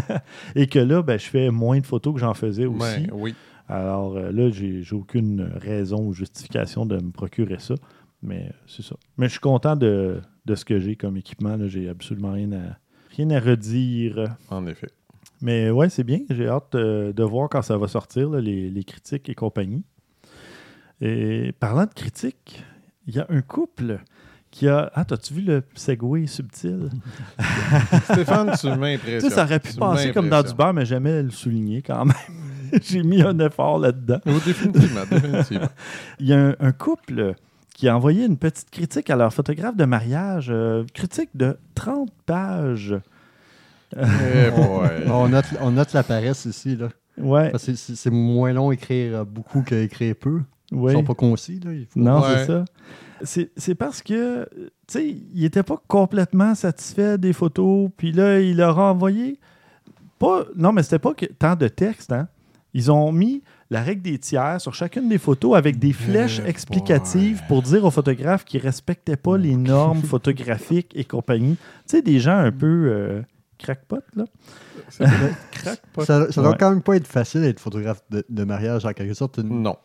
[0.54, 2.80] Et que là, ben, je fais moins de photos que j'en faisais aussi.
[2.80, 3.34] Ouais, oui.
[3.68, 7.74] Alors euh, là, j'ai aucune raison ou justification de me procurer ça.
[8.22, 8.96] Mais euh, c'est ça.
[9.18, 11.56] Mais je suis content de, de ce que j'ai comme équipement.
[11.66, 12.76] J'ai absolument rien à,
[13.16, 14.36] rien à redire.
[14.50, 14.88] En effet.
[15.40, 16.20] Mais ouais, c'est bien.
[16.30, 19.84] J'ai hâte euh, de voir quand ça va sortir, là, les, les critiques et compagnie.
[21.04, 22.64] Et parlant de critiques,
[23.08, 23.98] il y a un couple
[24.52, 24.90] qui a.
[24.94, 26.90] Ah, t'as-tu vu le segway subtil?
[28.04, 29.20] Stéphane, tu Tu m'impressionnes.
[29.20, 32.04] sais, ça aurait pu Tu passer comme dans du beurre, mais jamais le souligner quand
[32.04, 32.14] même.
[32.82, 34.20] J'ai mis un effort là-dedans.
[34.26, 35.68] Oui, définitivement, définitivement.
[36.20, 37.34] Il y a un, un couple
[37.74, 42.10] qui a envoyé une petite critique à leur photographe de mariage, euh, critique de 30
[42.24, 42.94] pages.
[43.96, 44.50] Eh.
[45.10, 46.76] On note, on note la paresse ici.
[46.76, 46.88] Là.
[47.18, 50.40] Ouais, Parce que c'est c'est moins long écrire beaucoup qu'écrire peu.
[50.72, 50.92] Ils ouais.
[50.94, 51.60] sont pas concis.
[51.60, 51.72] Là.
[51.72, 52.28] Il faut- Non, Ouais.
[52.38, 52.64] c'est ça.
[53.24, 58.10] C'est c'est parce que, euh, tu sais, il n'était pas complètement satisfait des photos, puis
[58.12, 59.38] là, il leur a envoyé.
[60.18, 62.28] Pas, non, mais c'était pas que, tant de texte, hein.
[62.74, 66.48] Ils ont mis la règle des tiers sur chacune des photos avec des flèches Eh
[66.48, 67.46] explicatives boy.
[67.48, 71.56] pour dire aux photographes qu'ils respectaient pas les normes photographiques et compagnie.
[71.56, 73.20] Tu sais, des gens un peu euh,
[73.58, 74.24] crackpot, là.
[75.00, 75.06] Le
[75.50, 76.04] crackpot.
[76.04, 76.56] Ça, ça doit Ouais.
[76.58, 79.36] quand même pas être facile d'être photographe de, de mariage en quelque sorte.
[79.38, 79.76] Une- Non.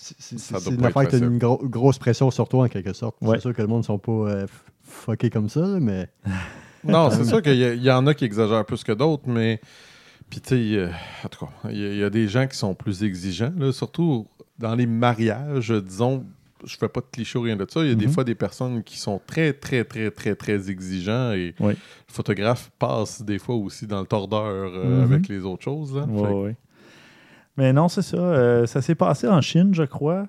[0.00, 2.92] C'est une pas affaire être qui a une gro- grosse pression sur toi, en quelque
[2.92, 3.16] sorte.
[3.20, 3.36] Ouais.
[3.36, 4.46] C'est sûr que le monde ne sont pas euh,
[4.84, 6.08] fuckés comme ça, mais
[6.84, 9.60] Non, c'est sûr qu'il y, en a qui exagèrent plus que d'autres, mais.
[10.30, 10.88] Puis, tu sais, euh,
[11.24, 13.52] en tout cas, il y, a- il y a des gens qui sont plus exigeants,
[13.56, 14.26] là, surtout
[14.58, 16.24] dans les mariages, disons.
[16.64, 17.82] Je fais pas de cliché ou rien de ça.
[17.84, 18.12] Il y a des Mhm.
[18.12, 21.74] fois des personnes qui sont très, très, très, très, très exigeants et Oui.
[21.74, 21.76] le
[22.12, 25.12] photographe passe des fois aussi dans le tordeur euh, Mhm.
[25.12, 25.94] avec les autres choses.
[25.94, 26.02] là.
[26.04, 26.56] Ouais.
[27.58, 28.16] Mais non, c'est ça.
[28.16, 30.26] euh, ça s'est passé en Chine, je crois.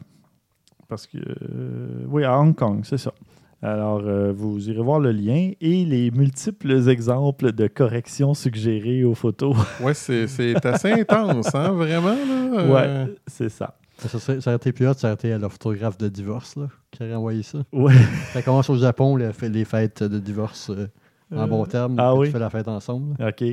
[0.88, 1.18] Parce que.
[1.20, 3.14] euh, oui, à Hong Kong, c'est ça.
[3.62, 9.14] Alors, euh, vous irez voir le lien et les multiples exemples de corrections suggérées aux
[9.16, 9.56] photos.
[9.84, 12.16] Ouais, c'est c'est assez intense, hein, vraiment.
[12.16, 13.76] Là, euh, ouais, c'est ça.
[13.98, 17.14] ça, aurait été plus hot, ça aurait été le photographe de divorce là, qui aurait
[17.16, 17.60] envoyé ça.
[17.74, 17.94] Ouais.
[18.34, 20.88] Ça commence au Japon, les, les fêtes de divorce euh,
[21.36, 21.96] en bon terme.
[22.00, 22.28] ah oui?
[22.28, 23.16] Tu fais la fête ensemble.
[23.20, 23.28] là.
[23.30, 23.44] OK.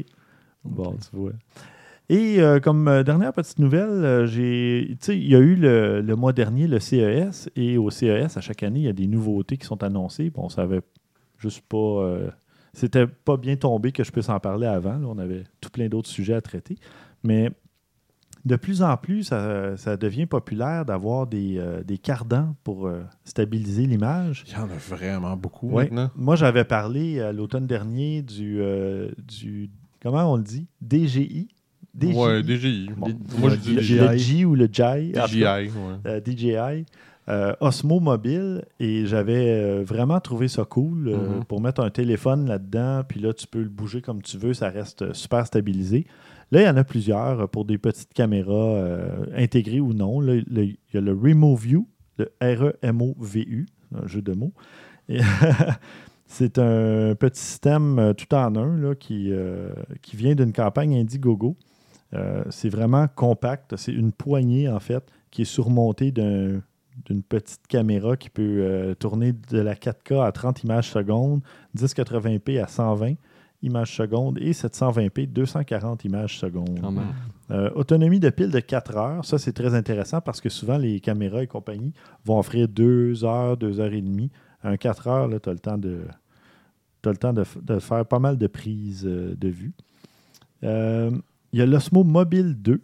[0.64, 1.32] Bon, tu vois.
[2.08, 6.16] Et euh, comme euh, dernière petite nouvelle, euh, j'ai, il y a eu le, le
[6.16, 9.56] mois dernier le CES et au CES, à chaque année, il y a des nouveautés
[9.56, 10.30] qui sont annoncées.
[10.30, 10.82] Bon, on savait
[11.38, 11.76] juste pas.
[11.76, 12.30] euh,
[12.72, 14.98] c'était pas bien tombé que je puisse en parler avant.
[14.98, 15.06] là.
[15.08, 16.76] On avait tout plein d'autres sujets à traiter.
[17.24, 17.50] Mais
[18.44, 22.88] de plus en plus, ça, ça devient populaire d'avoir des, des cardans pour
[23.24, 24.44] stabiliser l'image.
[24.46, 25.84] Il y en a vraiment beaucoup Ouais.
[25.84, 26.10] maintenant.
[26.14, 28.60] Moi, j'avais parlé à l'automne dernier du,
[29.26, 29.70] du.
[30.02, 30.68] Comment on le dit?
[30.82, 31.48] DGI.
[31.98, 32.14] DJI.
[32.14, 32.90] Ouais, DJI.
[32.96, 33.08] Bon.
[33.38, 33.98] Moi, je dis le, DJI.
[33.98, 35.12] le G ou le JI.
[35.12, 35.42] DJI.
[35.44, 35.70] ouais.
[36.06, 36.84] euh, DJI.
[37.28, 38.64] euh, Osmo Mobile.
[38.80, 41.44] Et j'avais euh, vraiment trouvé ça cool euh, Mhm.
[41.44, 43.02] pour mettre un téléphone là-dedans.
[43.08, 44.54] Puis là, tu peux le bouger comme tu veux.
[44.54, 46.06] Ça reste euh, super stabilisé.
[46.52, 48.80] Là, il y en a plusieurs pour des petites caméras
[49.36, 50.20] intégrées ou non.
[50.20, 53.66] Là, le- il y a le RemoView, le R-E-M-O-V-U,
[54.00, 54.52] un jeu de mots.
[56.28, 59.30] C'est un petit système tout en un là, qui,
[60.02, 61.56] qui vient d'une campagne Indiegogo.
[62.14, 63.76] Euh, c'est vraiment compact.
[63.76, 66.60] C'est une poignée, en fait, qui est surmontée d'un-
[67.04, 71.40] d'une petite caméra qui peut euh, tourner de la 4K à 30 images secondes,
[71.76, 73.14] 1080p à 120
[73.62, 76.78] images secondes et 720p 240 images secondes.
[76.80, 77.06] Quand même.
[77.50, 81.00] Euh, autonomie de pile de 4 heures, ça c'est très intéressant parce que souvent les
[81.00, 81.92] caméras et compagnie
[82.24, 84.30] vont offrir 2 heures, 2 heures et demie.
[84.64, 86.00] Un 4 heures, tu as le temps de,
[87.02, 89.72] t'as le temps de, f- de faire pas mal de prises de vue.
[90.64, 91.10] Euh,
[91.56, 92.82] Il y a l'Osmo Mobile 2.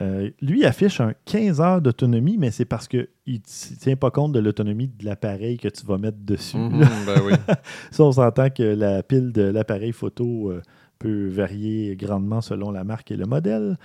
[0.00, 4.30] Euh, lui affiche un 15 heures d'autonomie, mais c'est parce qu'il ne tient pas compte
[4.30, 6.56] de l'autonomie de l'appareil que tu vas mettre dessus.
[6.56, 7.32] Mhm, ben oui.
[7.90, 10.62] Ça, on s'entend que la pile de l'appareil photo euh,
[11.00, 13.78] peut varier grandement selon la marque et le modèle.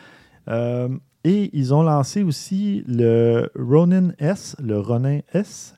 [0.48, 0.90] Euh,
[1.24, 5.74] et ils ont lancé aussi le Ronin S, le Ronin S,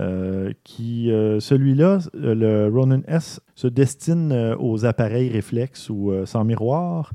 [0.00, 6.44] euh, qui, euh, celui-là, le Ronin S, se destine euh, aux appareils réflexes ou sans
[6.44, 7.12] miroir.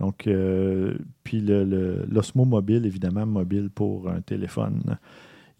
[0.00, 4.98] Donc, euh, puis l'Osmo Mobile, évidemment, mobile pour un téléphone.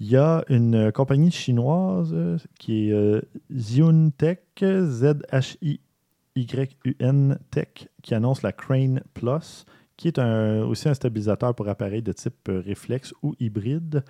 [0.00, 3.20] Il y a une compagnie chinoise euh, qui est euh,
[3.52, 5.78] Zhuntech, Z-H-I-Y-U-N
[7.50, 12.48] Tech, qui annonce la Crane Plus, qui est aussi un stabilisateur pour appareils de type
[12.48, 14.04] euh, réflexe ou hybride.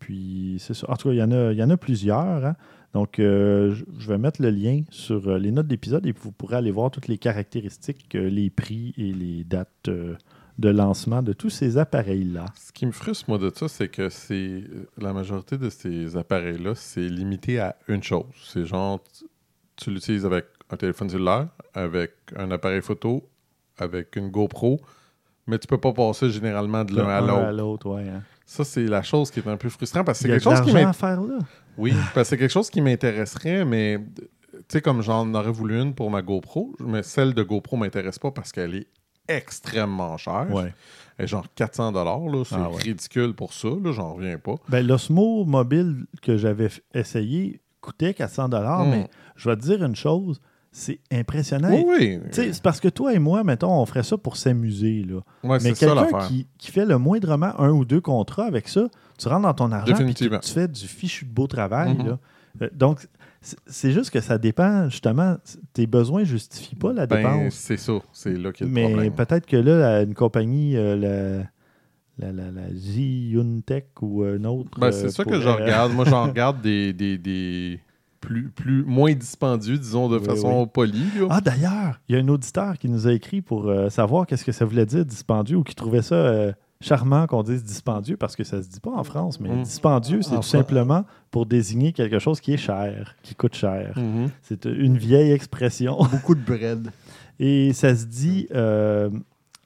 [0.00, 0.90] Puis, c'est ça.
[0.90, 2.44] En tout cas, il y en a, il y en a plusieurs.
[2.44, 2.56] hein.
[2.94, 6.56] Donc, euh, je vais mettre le lien sur euh, les notes d'épisode et vous pourrez
[6.56, 9.90] aller voir toutes les caractéristiques, euh, les prix et les dates
[10.58, 12.46] de lancement de tous ces appareils-là.
[12.56, 14.64] Ce qui me frustre, moi, de ça, c'est que c'est
[14.96, 18.24] la majorité de ces appareils-là, c'est limité à une chose.
[18.42, 19.00] C'est genre,
[19.76, 23.28] tu, l'utilises avec un téléphone cellulaire, avec un appareil photo,
[23.76, 24.80] avec une GoPro,
[25.46, 27.90] mais tu peux pas passer généralement de l'un à l'autre.
[27.90, 28.08] ouais.
[28.08, 28.22] hein.
[28.44, 30.72] Ça, c'est la chose qui est un peu frustrante parce que c'est quelque chose qui
[30.72, 31.44] m'intéresse.
[31.78, 33.98] Oui, parce que c'est quelque chose qui m'intéresserait, mais
[34.52, 38.18] tu sais, comme j'en aurais voulu une pour ma GoPro, mais celle de GoPro m'intéresse
[38.18, 38.86] pas parce qu'elle est
[39.28, 40.46] extrêmement chère.
[40.52, 40.72] Ouais.
[41.18, 42.76] Elle est genre 400 dollars, c'est Ah ouais.
[42.82, 44.54] ridicule pour ça, là, j'en reviens pas.
[44.68, 48.90] Ben, L'Osmo mobile que j'avais essayé coûtait 400 dollars, Mm.
[48.90, 50.40] mais je vais te dire une chose,
[50.72, 51.70] c'est impressionnant.
[51.72, 52.18] Oui, oui.
[52.26, 55.02] Tu sais, C'est parce que toi et moi, mettons, on ferait ça pour s'amuser.
[55.04, 55.16] Là.
[55.44, 58.68] Ouais, Mais c'est ça quelqu'un qui, qui fait le moindrement un ou deux contrats avec
[58.68, 58.88] ça,
[59.18, 61.94] tu rentres dans ton argent et tu, fais du fichu de beau travail.
[61.94, 62.06] Mhm.
[62.06, 62.18] là.
[62.62, 63.06] Euh, Donc,
[63.40, 65.36] c'est- c'est juste que ça dépend, justement,
[65.72, 67.54] tes besoins ne justifient pas la Ben, dépense.
[67.54, 69.12] c'est ça, c'est là qu'il y a le Mais problème.
[69.14, 70.96] peut-être que là, une compagnie, euh,
[72.18, 72.62] la, la, la,
[74.02, 74.80] ou un autre.
[74.80, 75.92] Ben, c'est euh, ça que je regarde.
[75.92, 77.80] Moi, j'en regarde des, des, des
[78.20, 81.04] plus, plus, moins dispendieux, disons, de Oui, façon polie.
[81.18, 81.26] là.
[81.30, 84.44] Ah, d'ailleurs, il y a un auditeur qui nous a écrit pour euh, savoir qu'est-ce
[84.44, 88.36] que ça voulait dire dispendieux ou qui trouvait ça euh, charmant qu'on dise dispendieux parce
[88.36, 89.62] que ça se dit pas en France, mais Mm.
[89.62, 93.94] dispendieux, c'est tout simplement pour désigner quelque chose qui est cher, qui coûte cher.
[93.96, 94.30] Mhm.
[94.42, 95.98] C'est une vieille expression.
[96.10, 96.90] Beaucoup de bread.
[97.40, 99.10] Et ça se dit euh,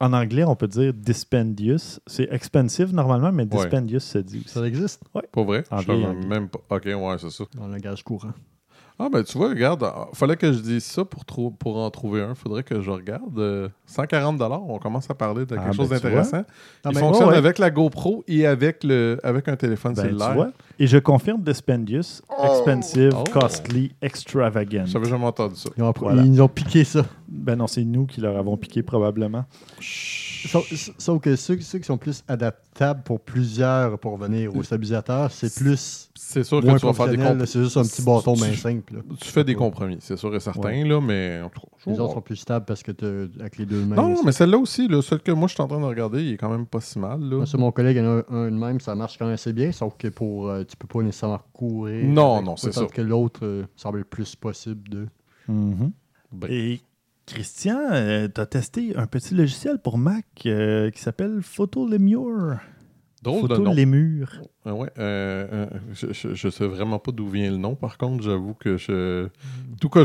[0.01, 2.01] en anglais, on peut dire dispendious.
[2.07, 3.49] C'est expensive normalement, mais Ouais.
[3.61, 4.49] dispendious se dit aussi.
[4.49, 5.03] Ça existe?
[5.13, 5.65] Pas vrai?
[5.71, 6.61] En Je savais même pas.
[6.71, 7.45] Ok, ouais, c'est ça.
[7.55, 8.33] dans le langage courant.
[9.05, 11.91] Ah, ben tu vois, regarde, ah, fallait que je dise ça pour, trou- pour en
[11.91, 12.35] trouver un.
[12.35, 13.39] Faudrait que je regarde.
[13.39, 16.45] euh, 140 on commence à parler de quelque Ah, chose ben, tu d'intéressant.
[16.91, 20.35] Il fonctionne ouais, avec la GoPro et avec, le, avec un téléphone Ben, tu cellulaire.
[20.35, 20.51] vois.
[20.83, 23.23] Et je confirme dispendious, expensive, Oh.
[23.33, 24.83] costly, extravagant.
[24.85, 25.71] J'avais jamais entendu ça.
[25.77, 26.23] Ils, ont, Voilà.
[26.23, 27.05] ils nous ont piqué ça.
[27.29, 29.45] Ben non, c'est nous qui leur avons piqué probablement.
[29.81, 30.67] Sauf,
[30.99, 35.55] sauf que ceux, ceux qui sont plus adaptables pour plusieurs pour venir au stabilisateur, c'est
[35.55, 37.47] plus C'est sûr que moins tu vas faire des compromis.
[37.47, 38.95] C'est juste un petit bâton Tu- main simple.
[38.97, 39.01] là.
[39.21, 42.01] Tu fais des compromis, c'est sûr et certain, là, mais en tout cas, je Les
[42.01, 43.97] autres sont plus stables parce que t'as- avec les deux mains.
[43.97, 46.33] Non, mais celle-là aussi, là, celle que moi je suis en train de regarder, il
[46.33, 47.21] est quand même pas si mal.
[47.21, 47.37] Là.
[47.37, 49.27] Moi, sur mon collègue, il y en a un, un de même, ça marche quand
[49.27, 52.05] même assez bien, sauf que pour euh, tu peux pas nécessairement courir.
[52.07, 52.87] Non, avec- non, c'est ça.
[52.87, 55.07] que l'autre euh, semble le plus possible de.
[55.49, 55.93] Mhm.
[56.33, 56.49] Ben.
[56.51, 56.81] Et
[57.27, 57.79] Christian,
[58.35, 62.59] tu as testé un petit logiciel pour Mac euh, qui s'appelle Photo Lemure.
[63.23, 63.75] Drôle de Photo nom.
[63.75, 64.33] Lemure.
[64.67, 68.23] Ah ouais, euh, euh, je, je sais vraiment pas d'où vient le nom, par contre,
[68.25, 69.29] j'avoue que je.
[69.81, 70.03] Tout cas,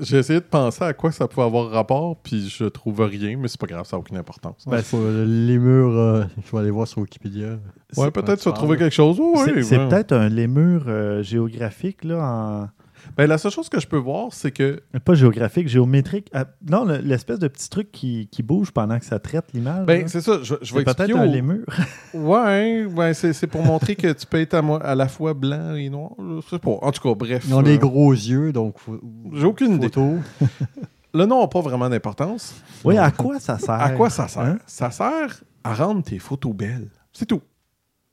[0.00, 3.48] j'ai essayé de penser à quoi ça pouvait avoir rapport, puis je trouve rien, mais
[3.48, 4.64] c'est pas grave, ça n'a aucune importance.
[4.68, 7.58] Ben, Faut- les murs, euh, je vais aller voir sur Wikipédia.
[7.96, 9.18] ouais, peut-être tu vas trouver quelque chose.
[9.18, 9.88] Ouais, C'est ouais, c'est ouais.
[9.88, 12.68] peut-être un lémur euh, géographique, là, en...
[13.16, 14.80] Ben, la seule chose que je peux voir, c'est que.
[15.04, 16.28] pas géographique, géométrique.
[16.32, 19.84] Ah, non, le- l'espèce de petit truc qui, qui bouge pendant que ça traite l'image.
[19.86, 21.18] Ben, c'est ça, je, je vais peut-être expliquer.
[21.20, 21.64] un au- lémur.
[22.14, 25.74] Ouais, ouais c'est c'est pour montrer que tu peux être à, à la fois blanc
[25.74, 26.10] et noir.
[26.18, 26.70] Je sais pas.
[26.82, 27.44] En tout cas, bref.
[27.46, 28.76] Ils ont euh, des gros yeux, donc.
[29.32, 29.86] J'ai aucune idée.
[29.86, 30.16] photo.
[31.12, 32.54] Le nom n'a pas vraiment d'importance.
[32.84, 33.70] oui, à quoi ça sert?
[33.74, 34.42] À quoi ça sert?
[34.42, 34.58] Hein?
[34.66, 36.88] Ça sert à rendre tes photos belles.
[37.12, 37.42] C'est tout.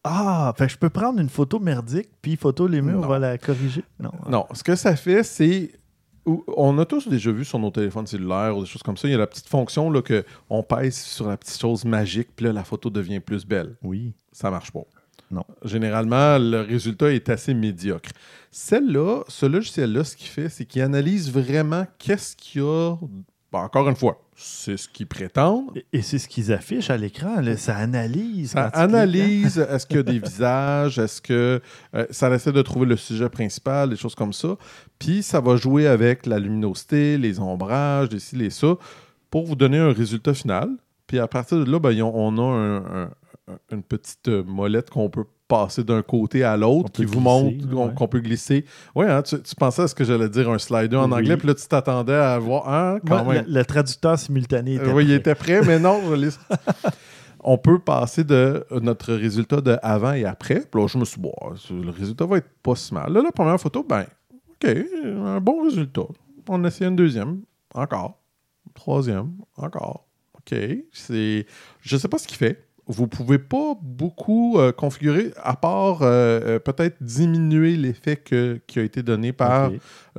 [0.10, 3.08] Ah, fait que je peux prendre une photo merdique, puis Photo Lémur Non.
[3.08, 3.84] va la corriger.
[4.00, 4.12] Non.
[4.30, 5.72] Non, ce que ça fait, c'est.
[6.26, 9.12] On a tous déjà vu sur nos téléphones cellulaires ou des choses comme ça, il
[9.12, 12.46] y a la petite fonction là, que on pèse sur la petite chose magique, puis
[12.46, 13.78] là, la photo devient plus belle.
[13.82, 14.14] Oui.
[14.34, 14.82] Ça marche pas.
[15.32, 15.44] Non.
[15.64, 18.10] Généralement, le résultat est assez médiocre.
[18.52, 22.96] Celle-là, ce logiciel-là, ce qu'il fait, c'est qu'il analyse vraiment qu'est-ce qu'il y a.
[23.64, 25.72] Encore une fois, c'est ce qu'ils prétendent.
[25.94, 27.36] Et, c'est ce qu'ils affichent à l'écran.
[27.58, 28.52] Ça analyse.
[28.52, 28.80] Ça cliques, hein.
[28.84, 31.62] analyse, est-ce qu'il y a des visages, est-ce que
[31.96, 34.56] euh, ça essaie de trouver le sujet principal, des choses comme ça.
[35.00, 38.76] Puis ça va jouer avec la luminosité, les ombrages, les ci, les ça,
[39.30, 40.70] pour vous donner un résultat final.
[41.08, 43.10] Puis à partir de là, ben, on a un- un-
[43.50, 47.70] un- une petite molette qu'on peut passer d'un côté à l'autre, qui vous glisser, montre
[47.70, 47.94] qu'on ouais.
[47.94, 48.66] qu'on peut glisser.
[48.96, 51.18] Oui, hein, tu, tu pensais à ce que j'allais dire, un slider en Oui.
[51.20, 53.46] anglais, puis là, tu t'attendais à voir, hein, quand Moi, même.
[53.48, 56.30] le, le traducteur simultané était Euh, oui, il était prêt, mais non, je.
[57.40, 60.62] On peut passer de notre résultat de avant et après.
[60.70, 61.34] Puis là, je me suis dit, bon,
[61.82, 63.14] le résultat va être pas si mal.
[63.14, 64.06] Là, la première photo, ben,
[64.50, 64.70] OK,
[65.06, 66.02] un bon résultat.
[66.50, 67.42] On essaie une deuxième,
[67.74, 68.20] encore.
[68.74, 70.08] Troisième, encore.
[70.36, 70.58] OK.
[70.92, 71.46] C'est...
[71.82, 72.67] Je sais pas ce qu'il fait.
[72.88, 78.80] Vous pouvez pas beaucoup euh, configurer, à part euh, euh, peut-être diminuer l'effet que- qui
[78.80, 79.70] a été donné par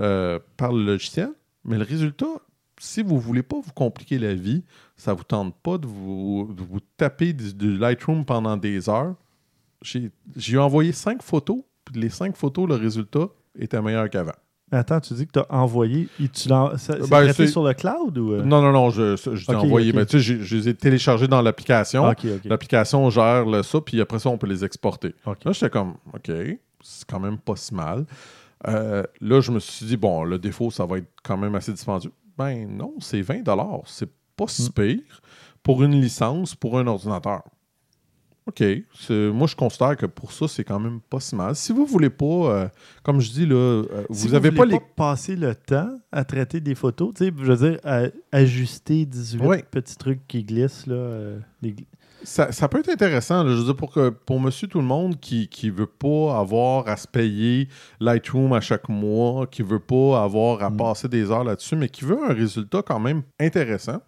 [0.00, 1.30] euh, par le logiciel.
[1.64, 2.26] Mais le résultat,
[2.78, 4.64] si vous ne voulez pas vous compliquer la vie,
[4.96, 8.88] ça ne vous tente pas de vous, de vous taper du, du Lightroom pendant des
[8.88, 9.14] heures.
[9.82, 13.28] J'ai j'ai envoyé cinq photos, puis les cinq photos, le résultat
[13.58, 14.32] était meilleur qu'avant.
[14.70, 16.08] Attends, tu dis que tu as envoyé.
[16.28, 16.72] tu l'as-
[17.10, 18.32] Ben, sur le cloud ou.
[18.34, 18.42] euh?
[18.42, 19.92] Non, non, non, je, je envoyé.
[19.92, 22.04] Mais tu sais, je les ai téléchargés dans l'application.
[22.50, 25.14] L'application gère le, ça, puis après ça, on peut les exporter.
[25.44, 26.30] Là, j'étais comme, OK,
[26.82, 28.04] c'est quand même pas si mal.
[28.66, 31.72] Euh, là, je me suis dit, bon, le défaut, ça va être quand même assez
[31.72, 32.12] dispendieux.
[32.36, 33.42] Ben non, c'est 20
[33.86, 34.48] C'est pas Hmm.
[34.48, 35.20] si pire
[35.62, 37.42] pour une licence, pour un ordinateur.
[38.48, 38.62] OK.
[39.10, 41.54] Moi, je considère que pour ça, c'est quand même pas si mal.
[41.54, 42.68] Si vous voulez pas, euh,
[43.02, 44.80] comme je dis, là, euh, Si vous avez pas voulez les.
[44.96, 49.42] passer le temps à traiter des photos, tu sais, je veux dire, à- ajuster 18
[49.46, 49.62] Ouais.
[49.70, 50.94] petits trucs qui glissent, là.
[50.94, 51.38] euh,
[52.24, 54.86] Ça, ça peut être intéressant, là, je veux dire, pour, que, pour monsieur tout le
[54.86, 57.68] monde qui ne veut pas avoir à se payer
[58.00, 60.76] Lightroom à chaque mois, qui veut pas avoir à Mm.
[60.78, 63.98] passer des heures là-dessus, mais qui veut un résultat quand même intéressant.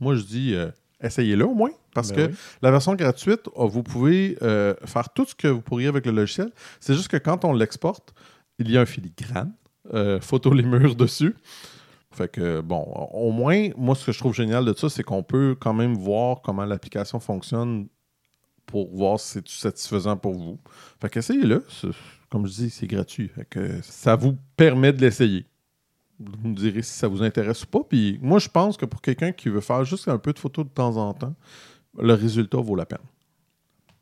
[0.00, 0.70] Moi, je dis, euh,
[1.02, 2.38] essayez-le au moins, parce Ben que oui.
[2.62, 6.12] la version gratuite, oh, vous pouvez euh, faire tout ce que vous pourriez avec le
[6.12, 6.50] logiciel.
[6.80, 8.14] C'est juste que quand on l'exporte,
[8.58, 9.52] il y a un filigrane,
[9.92, 11.34] euh, photo les murs dessus.
[12.12, 15.24] Fait que, bon, au moins, moi, ce que je trouve génial de ça, c'est qu'on
[15.24, 17.88] peut quand même voir comment l'application fonctionne
[18.66, 20.60] pour voir si c'est satisfaisant pour vous.
[21.00, 21.66] Fait qu'essayez-le.
[22.30, 23.28] Comme je dis, c'est gratuit.
[23.28, 25.46] Fait que ça vous permet de l'essayer.
[26.20, 27.82] Vous me direz si ça vous intéresse ou pas.
[27.82, 30.64] Puis moi, je pense que pour quelqu'un qui veut faire juste un peu de photos
[30.64, 31.34] de temps en temps,
[31.98, 32.98] le résultat vaut la peine.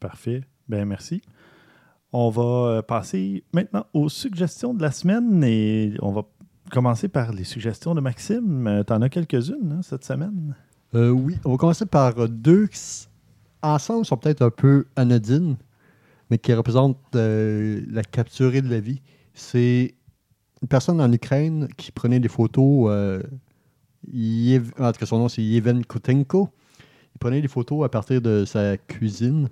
[0.01, 0.43] Parfait.
[0.69, 1.23] Ben merci.
[2.13, 6.23] On va euh, passer maintenant aux suggestions de la semaine et on va
[6.71, 8.85] commencer par les suggestions de Maxime.
[8.87, 10.55] Tu en as quelques-unes hein, cette semaine?
[10.95, 13.09] Euh, oui, on va commencer par euh, deux qui,
[13.63, 15.57] ensemble, sont peut-être un peu anodines,
[16.31, 19.01] mais qui représentent euh, la capturée de la vie.
[19.33, 19.95] C'est
[20.63, 22.87] une personne en Ukraine qui prenait des photos.
[22.91, 23.23] euh,
[24.13, 26.49] Yev- en tout cas, son nom, c'est Yevhen Kutenko.
[27.15, 29.49] Il prenait des photos à partir de sa cuisine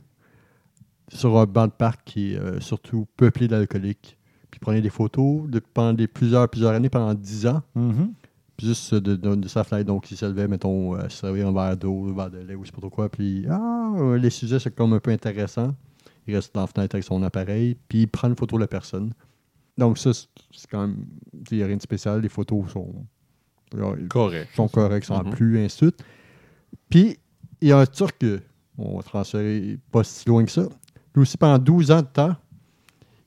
[1.09, 4.17] sur un banc de parc qui est euh, surtout peuplé d'alcooliques.
[4.51, 7.63] Puis il prenait des photos de, pendant des plusieurs, plusieurs années, pendant 10 ans.
[7.75, 8.13] Mhm.
[8.57, 9.87] Puis juste de, de- de sa fenêtre.
[9.87, 12.63] Donc, il se levait, mettons, euh, servir un verre d'eau, un verre de lait ou
[12.65, 13.09] je sais pas trop quoi.
[13.09, 15.75] Puis, ah, les sujets, c'est comme un peu intéressant.
[16.27, 18.69] Il reste dans la fenêtre avec son appareil, puis il prend une photo de la
[18.69, 19.13] personne.
[19.81, 21.05] Donc, ça, c'est quand même.
[21.51, 22.21] Il n'y a rien de spécial.
[22.21, 22.95] Les photos sont.
[23.75, 24.49] ils Correct.
[24.55, 25.31] sont corrects, sans Mhm.
[25.31, 26.05] plus, ainsi de suite.
[26.89, 27.19] Puis,
[27.61, 28.41] il y a un Turc, euh,
[28.79, 30.63] on va transférer pas si loin que ça.
[31.15, 32.37] Lui aussi, pendant 12 ans de temps,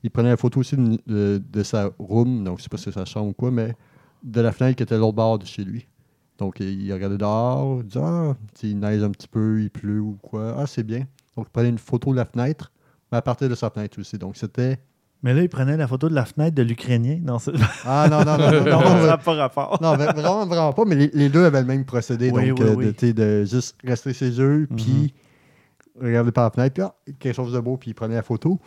[0.02, 2.84] il prenait la photo aussi de, de- de sa room, donc je sais pas si
[2.84, 3.74] c'est sa chambre ou quoi, mais
[4.22, 5.86] de la fenêtre qui était l'autre bord de chez lui.
[6.38, 10.18] Donc, il regardait dehors, il disait Ah, il neige un petit peu, il pleut ou
[10.20, 10.56] quoi.
[10.58, 11.06] Ah, c'est bien.
[11.36, 12.70] Donc, il prenait une photo de la fenêtre,
[13.10, 14.18] mais à partir de sa fenêtre aussi.
[14.18, 14.78] Donc, c'était.
[15.24, 17.18] Mais là, il prenait la photo de la fenêtre de l'Ukrainien.
[17.22, 17.38] Non,
[17.84, 19.78] Ah, non, non, non, non, ça n'a pas rapport.
[19.82, 22.30] Non, vra- vraiment, vraiment pas, mais les, deux avaient le même procédé.
[22.30, 22.92] Donc, euh.
[23.12, 24.76] De, juste rester chez eux, Mhm.
[24.76, 25.14] puis
[26.00, 28.60] regarder par la fenêtre, puis ah, quelque chose de beau, puis il prenait la photo.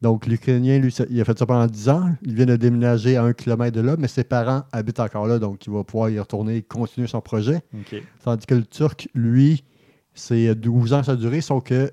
[0.00, 2.10] Donc, l'Ukrainien, lui, il a fait ça pendant 10 ans.
[2.22, 5.38] Il vient de déménager à un kilomètre de là, mais ses parents habitent encore là,
[5.38, 7.60] donc il va pouvoir y retourner et continuer son projet.
[8.24, 9.62] Tandis que le Turc, lui,
[10.14, 11.92] c'est 12 ans ça a duré, sauf que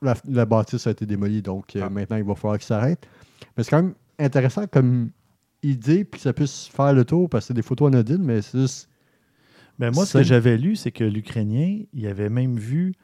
[0.00, 1.90] la, la bâtisse a été démolie, donc euh, Ah.
[1.90, 3.06] maintenant, il va falloir qu'il s'arrête.
[3.56, 5.10] Mais c'est quand même intéressant comme
[5.62, 8.42] idée, puis que ça puisse faire le tour, parce que c'est des photos anodines, mais
[8.42, 8.88] c'est juste...
[9.78, 12.94] Ben moi, ce que j'avais lu, c'est que l'Ukrainien, il avait même vu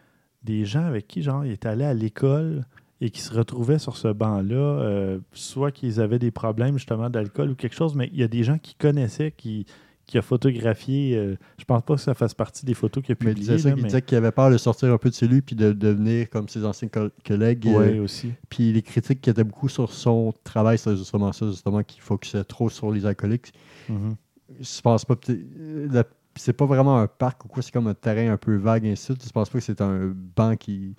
[0.44, 2.64] des gens avec qui, genre, il était allé à l'école
[3.00, 7.50] et qui se retrouvaient sur ce banc-là, euh, soit qu'ils avaient des problèmes justement d'alcool
[7.50, 9.66] ou quelque chose, mais il y a des gens qui connaissaient, qui,
[10.10, 11.16] qui a photographié.
[11.16, 13.56] euh, je pense pas que ça fasse partie des photos qu'il a Mais il publiées.
[13.56, 15.28] disait, ça, là, il mais- disait qu'il avait peur de sortir un peu de chez
[15.28, 17.66] lui puis de devenir comme ses anciens co- collègues.
[17.66, 18.32] Ouais, euh, aussi.
[18.48, 22.44] puis les critiques qui étaient beaucoup sur son travail, c'est justement ça, justement, qu'il focusait
[22.44, 23.52] trop sur les alcooliques.
[23.88, 24.16] Mhm.
[24.60, 25.14] Je pense pas.
[25.30, 26.04] euh, la-
[26.36, 28.92] C'est pas vraiment un parc ou quoi, c'est comme un terrain un peu vague, et
[28.92, 29.26] ainsi de suite.
[29.26, 30.94] Je pense pas que c'est un banc qui.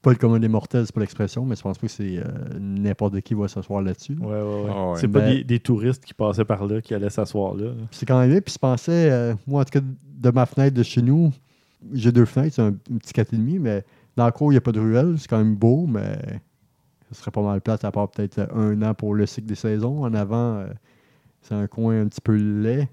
[0.00, 2.24] Pas le commun des mortels, c'est pas l'expression, mais je pense pas que c'est euh,
[2.58, 4.16] n'importe qui va s'asseoir là-dessus.
[4.20, 4.70] Ouais, ouais, ouais.
[4.70, 4.98] Ah ouais.
[5.00, 7.72] C'est pas des, des touristes qui passaient par là, qui allaient s'asseoir là.
[7.90, 8.40] c'est quand même bien.
[8.40, 11.32] Puis je pensais, euh, moi en tout cas, de ma fenêtre de chez nous,
[11.92, 13.84] j'ai deux fenêtres, c'est un, un petit 4,5, mais
[14.16, 15.14] dans le cours, il n'y a pas de ruelle.
[15.18, 16.18] C'est quand même beau, mais
[17.12, 20.04] ce serait pas mal plate, à part peut-être un an pour le cycle des saisons.
[20.04, 20.66] En avant, euh,
[21.42, 22.88] c'est un coin un petit peu laid.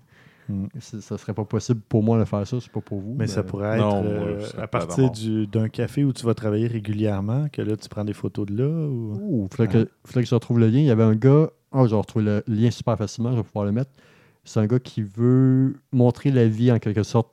[0.48, 0.66] Mm.
[0.80, 3.16] Ça serait pas possible pour moi de faire ça, c'est pas pour vous.
[3.18, 6.68] Mais ça pourrait être Non, euh, à partir du- d'un café où tu vas travailler
[6.68, 8.68] régulièrement, que là, tu prends des photos de là.
[8.88, 9.14] Ou...
[9.22, 10.80] Ouh, faudrait, que, faudrait que je retrouve le lien.
[10.80, 11.50] Il y avait un gars.
[11.72, 13.92] Oh, je retrouve le lien super facilement, je vais pouvoir le mettre.
[14.44, 17.32] C'est un gars qui veut montrer la vie en quelque sorte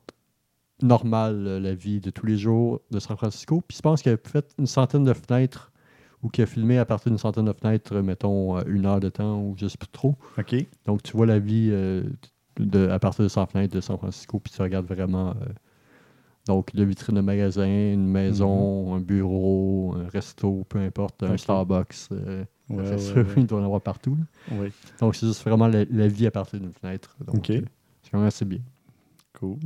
[0.82, 3.62] normale, euh, la vie de tous les jours de San Francisco.
[3.66, 5.70] Puis je pense qu'il a fait une centaine de fenêtres
[6.22, 9.08] ou qu'il a filmé à partir d'une centaine de fenêtres, mettons euh, une heure de
[9.08, 10.16] temps ou je sais plus trop.
[10.38, 10.54] OK.
[10.86, 12.02] Donc tu vois la vie euh,
[12.58, 15.30] de, à partir de 100 fenêtres de San Francisco, puis tu regardes vraiment.
[15.30, 15.52] euh,
[16.46, 21.36] donc, de vitrine de magasin, une maison, un bureau, un resto, peu importe, un.
[21.36, 21.94] Starbucks.
[22.12, 23.24] euh, Ouais, ouais, sûr, ouais.
[23.36, 24.16] il doit en avoir partout.
[25.00, 27.16] Donc, c'est juste vraiment la, la vie à partir d'une fenêtre.
[27.26, 27.50] Donc, Ok.
[27.50, 27.60] euh,
[28.02, 28.60] c'est quand même assez bien.
[29.38, 29.58] Cool.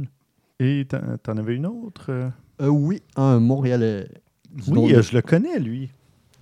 [0.58, 0.86] Et
[1.22, 2.06] t'en avais une autre?
[2.10, 2.28] euh?
[2.68, 3.70] Oui, un nom Oui,
[4.92, 5.90] de- je le connais, lui.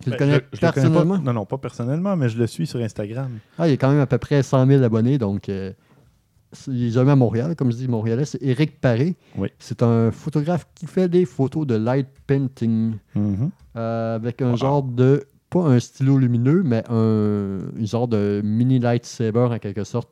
[0.01, 1.19] Tu le Ben, connais je- je le connais pas- personnellement?
[1.19, 3.39] Non, non, pas personnellement, mais je le suis sur Instagram.
[3.59, 5.79] Ah, il y a quand même à peu près 100 000 abonnés, donc euh, c'est-
[5.79, 8.25] il est jamais à Montréal, comme je dis Montréalais.
[8.25, 9.17] C'est Éric Paré.
[9.37, 9.49] Oui.
[9.59, 13.51] C'est un photographe qui fait des photos de light painting Mhm.
[13.77, 18.79] euh, avec un genre de, pas un stylo lumineux, mais un, un genre de mini
[18.79, 20.11] lightsaber en quelque sorte.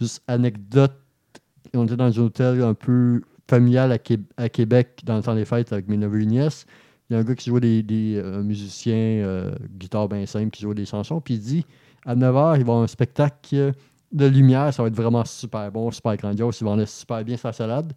[0.00, 0.92] Juste anecdote,
[1.74, 5.34] on était dans un hôtel un peu familial à, Qué- à Québec dans le temps
[5.34, 6.66] des fêtes avec mes neveux et nièces.
[7.10, 10.24] Il y a un gars qui jouait des, des euh, un musicien, euh, guitare bien
[10.26, 11.20] simple, qui jouait des chansons.
[11.20, 11.66] Puis il dit
[12.06, 13.72] à 9h, il va avoir un spectacle
[14.12, 16.58] de lumière, ça va être vraiment super bon, super grandiose.
[16.60, 17.92] Il vendait super bien sa salade.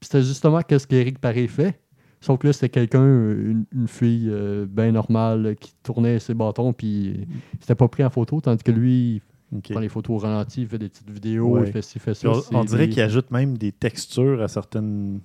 [0.00, 1.80] Puis c'était justement ce qu'Éric Paré fait.
[2.22, 6.34] Sauf que là, c'était quelqu'un, une, une fille euh, bien normale euh, qui tournait ses
[6.34, 7.26] bâtons, puis
[7.60, 10.68] c'était pas pris en photo, tandis que lui, il prend les photos au ralenti, il
[10.68, 11.62] fait des petites vidéos, Ouais.
[11.66, 12.28] il fait ci, il fait ça.
[12.52, 15.20] On, dirait des- qu'il ajoute même des textures à certaines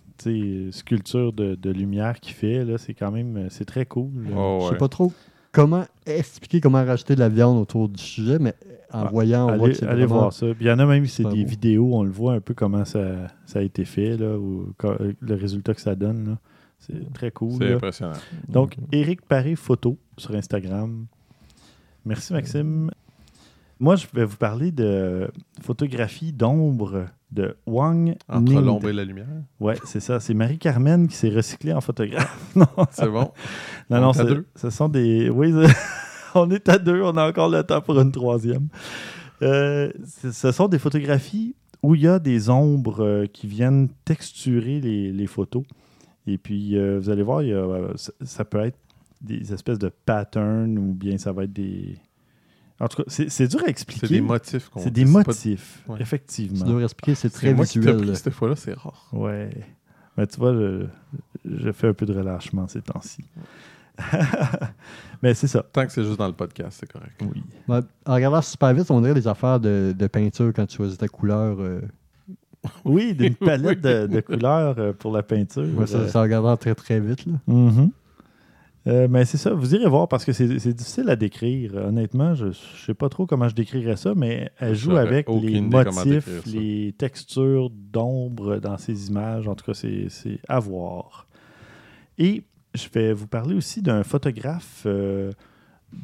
[0.72, 2.64] sculptures de, de lumière qu'il fait.
[2.64, 4.10] Là, c'est quand même euh, c'est très cool.
[4.36, 4.72] Oh, Je ouais.
[4.72, 5.12] sais pas trop
[5.52, 8.54] comment expliquer comment rajouter de la viande autour du sujet, mais
[8.96, 10.46] en Ah, voyant, on voit que allez allez vraiment- voir ça.
[10.48, 11.50] Puis il y en a même, c'est des beau.
[11.50, 14.72] vidéos, on le voit un peu comment ça, ça a été fait, là, ou
[15.22, 16.30] le résultat que ça donne.
[16.30, 16.38] là.
[16.80, 17.54] C'est très cool.
[17.60, 18.14] C'est impressionnant.
[18.48, 21.06] Donc, Éric Paré Photo sur Instagram.
[22.06, 22.92] Merci, Maxime.
[23.80, 25.30] Moi, je vais vous parler de
[25.62, 28.62] photographie d'ombre de Wang Entre Ning.
[28.64, 29.26] l'ombre et la lumière.
[29.60, 30.20] Ouais, c'est ça.
[30.22, 32.40] C'est Marie-Carmen qui s'est recyclée en photographe.
[32.56, 33.32] non, C'est bon.
[33.90, 34.46] non, On non, c'est- deux.
[34.56, 35.30] ce sont des.
[35.30, 35.52] Oui,
[36.42, 37.02] on est à deux.
[37.02, 38.68] On a encore le temps pour une troisième.
[39.42, 43.90] Euh, c'est- ce sont des photographies où il y a des ombres euh, qui viennent
[44.06, 45.64] texturer les, les photos.
[46.28, 48.78] Et puis, euh, vous allez voir, il y a, euh, ça, peut être
[49.22, 51.98] des espèces de patterns ou bien ça va être des.
[52.80, 54.08] En tout cas, c'est c'est dur à expliquer.
[54.08, 55.98] C'est des motifs qu'on C'est des pas- motifs, Ouais.
[55.98, 56.66] Tu effectivement.
[56.66, 57.98] dois expliquer, c'est C'est très moi qui visuel.
[57.98, 59.08] pris cette fois-là, c'est rare.
[59.14, 59.50] Ouais.
[60.18, 60.86] Mais tu vois, je,
[61.46, 63.24] je fais un peu de relâchement ces temps-ci.
[65.22, 65.64] Mais c'est ça.
[65.72, 67.14] Tant que c'est juste dans le podcast, c'est correct.
[67.22, 67.42] Oui.
[67.68, 70.98] Ouais, en regardant super vite, on dirait des affaires de, de peinture quand tu choisis
[70.98, 71.58] ta couleur.
[71.60, 71.82] euh.
[72.84, 75.68] Oui, d'une palette de, de couleurs euh, pour la peinture.
[75.78, 77.26] Ouais, ça, Euh, c'est en regardant très très vite.
[77.26, 77.34] Là.
[77.48, 77.92] mhm.
[78.88, 81.74] Euh, mais c'est ça, vous irez voir parce que c'est difficile à décrire.
[81.74, 85.60] Honnêtement, je ne sais pas trop comment je décrirais ça, mais elle joue avec les
[85.60, 86.52] motifs, ça.
[86.52, 89.48] les textures d'ombre dans ces images.
[89.48, 91.26] En tout cas, c'est c'est à voir.
[92.20, 92.44] Et
[92.76, 95.32] je vais vous parler aussi d'un photographe, euh,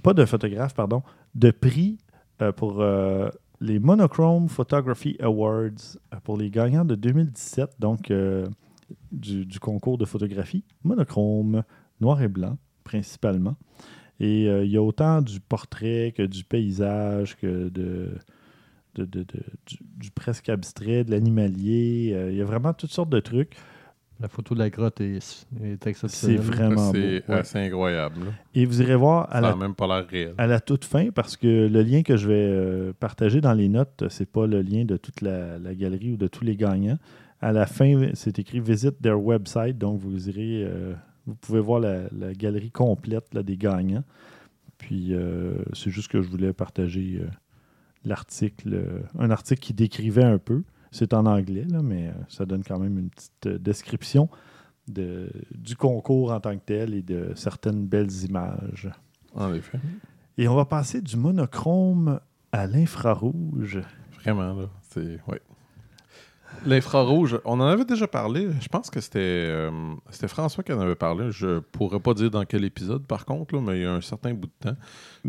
[0.03, 1.03] pas d'un photographe, pardon,
[1.35, 1.97] de prix
[2.41, 8.11] euh, pour euh, les Monochrome Photography Awards pour les gagnants de 2017, donc
[9.11, 10.63] du, concours de photographie.
[10.83, 11.63] Monochrome,
[11.99, 13.55] noir et blanc, principalement.
[14.19, 18.17] Et il y a autant du portrait que du paysage, que de,
[18.95, 19.25] de- de-
[19.67, 22.15] du, presque abstrait, de l'animalier.
[22.31, 23.55] Il y a vraiment toutes sortes de trucs.
[24.21, 25.21] La photo de la grotte est, est
[25.83, 26.37] C'est exceptionnelle.
[26.39, 26.93] vraiment beau.
[26.93, 27.35] C'est ouais.
[27.35, 28.19] assez incroyable.
[28.25, 28.31] là.
[28.53, 30.33] Et vous irez voir à Ça la n'a même pas l'air réel.
[30.37, 33.67] à la toute fin, parce que le lien que je vais euh, partager dans les
[33.69, 36.97] notes, c'est pas le lien de toute la, la galerie ou de tous les gagnants.
[37.41, 40.93] À la fin, c'est écrit Visit their website, donc vous irez, euh,
[41.25, 44.03] vous pouvez voir la, la galerie complète là, des gagnants.
[44.77, 47.27] Puis euh, c'est juste que je voulais partager euh,
[48.05, 50.63] l'article, euh, un article qui décrivait un peu.
[50.91, 54.29] C'est en anglais, là, mais euh, ça donne quand même une petite euh, description
[54.87, 58.89] de, du concours en tant que tel et de certaines belles images.
[59.33, 59.79] En effet.
[60.37, 62.19] Et on va passer du monochrome
[62.51, 63.81] à l'infrarouge.
[64.21, 64.69] Vraiment, là.
[64.81, 65.19] C'est.
[65.27, 65.41] Ouais.
[66.65, 68.47] L'infrarouge, on en avait déjà parlé.
[68.59, 69.71] Je pense que c'était euh,
[70.11, 71.31] c'était François qui en avait parlé.
[71.31, 74.33] Je pourrais pas dire dans quel épisode, par contre, mais il y a un certain
[74.33, 74.77] bout de temps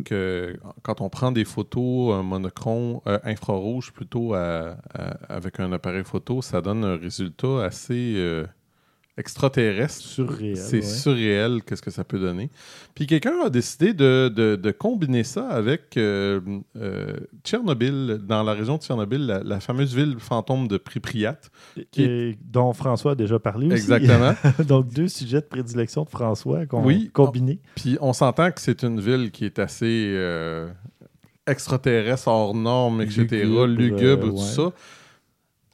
[0.05, 6.43] que quand on prend des photos un monochrome, euh, infrarouge plutôt avec un appareil photo,
[6.43, 8.47] ça donne un résultat assez euh,
[9.18, 10.00] extraterrestre.
[10.00, 10.56] Surréel.
[10.56, 10.82] C'est ouais.
[10.82, 12.50] surréel, qu'est-ce que ça peut donner.
[12.94, 16.40] Puis quelqu'un a décidé de, de- de combiner ça avec euh,
[16.76, 17.12] euh,
[17.44, 21.38] Tchernobyl, dans la région de Tchernobyl, la, la fameuse ville fantôme de Pripyat.
[21.90, 23.74] qui- Et dont François a déjà parlé aussi.
[23.76, 24.34] Exactement.
[24.66, 27.10] Donc, deux sujets de prédilection de François qu'on Oui.
[27.12, 27.60] combinés.
[27.74, 30.70] Puis on s'entend que c'est une ville qui est assez euh,
[31.46, 34.72] extraterrestre, hors normes, etc., Lugubre, lugubre, tout ça.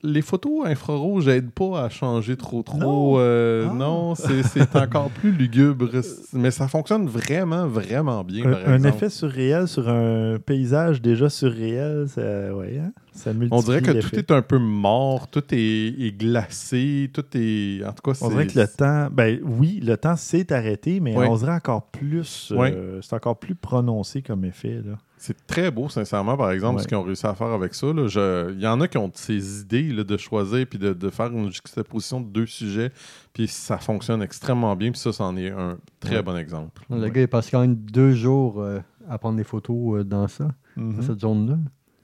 [0.05, 2.79] Les photos infrarouges n'aident pas à changer trop trop.
[2.79, 3.15] Non.
[3.19, 3.75] euh, Ah.
[3.75, 5.89] Non, c'est encore plus lugubre.
[6.33, 8.95] Mais ça fonctionne vraiment, vraiment bien, Un, par un exemple.
[8.95, 12.93] effet surréel sur un paysage déjà surréel, ça, ouais, hein?
[13.13, 15.57] ça multiplie On dirait que tout est un peu mort, tout est,
[15.99, 17.83] est glacé, tout est.
[17.85, 18.25] En tout cas, c'est.
[18.25, 21.27] On dirait que le temps, ben oui, le temps s'est arrêté, mais Ouais.
[21.29, 24.81] on dirait encore plus, euh, c'est encore plus prononcé comme effet.
[24.85, 24.97] Là.
[25.21, 26.83] C'est très beau, sincèrement, par exemple, Ouais.
[26.83, 27.93] ce qu'ils ont réussi à faire avec ça.
[27.93, 28.07] là.
[28.07, 31.11] Je- Il y en a qui ont ces idées là, de choisir puis de, de
[31.11, 32.91] faire une juxtaposition de deux sujets,
[33.33, 36.23] puis ça fonctionne extrêmement bien, puis ça, c'en est un très Ouais.
[36.23, 36.83] bon exemple.
[36.91, 37.11] Le Ouais.
[37.11, 40.49] gars, il passe quand même deux jours euh, à prendre des photos euh, dans ça,
[40.77, 40.97] Mhm.
[40.97, 41.59] dans cette zone-là.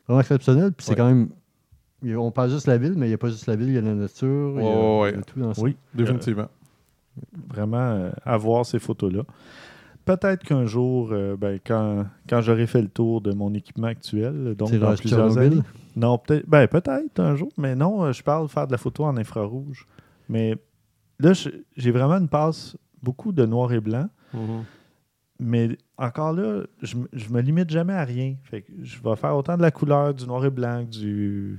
[0.09, 0.73] Vraiment exceptionnel.
[0.73, 0.97] Puis c'est Ouais.
[0.97, 1.29] quand même.
[2.19, 3.75] On parle juste de la ville, mais il n'y a pas juste la ville, il
[3.75, 5.11] y a la nature, il y a, Ouais, ouais.
[5.12, 5.62] il y a tout dans ça.
[5.62, 6.49] Oui, Définitivement.
[7.49, 9.23] vraiment euh, avoir ces photos-là.
[10.05, 14.55] Peut-être qu'un jour, euh, ben, quand, quand j'aurai fait le tour de mon équipement actuel,
[14.55, 15.63] donc dans plusieurs années.
[15.97, 18.79] Non, peut-être ben, peut-être un jour, mais non, euh, je parle de faire de la
[18.79, 19.87] photo en infrarouge.
[20.29, 20.57] Mais
[21.19, 21.33] là,
[21.77, 24.09] j'ai vraiment une passe beaucoup de noir et blanc.
[25.41, 28.37] Mais encore là, je, je me limite jamais à rien.
[28.45, 31.59] Fait que je vais faire autant de la couleur du noir et blanc que du,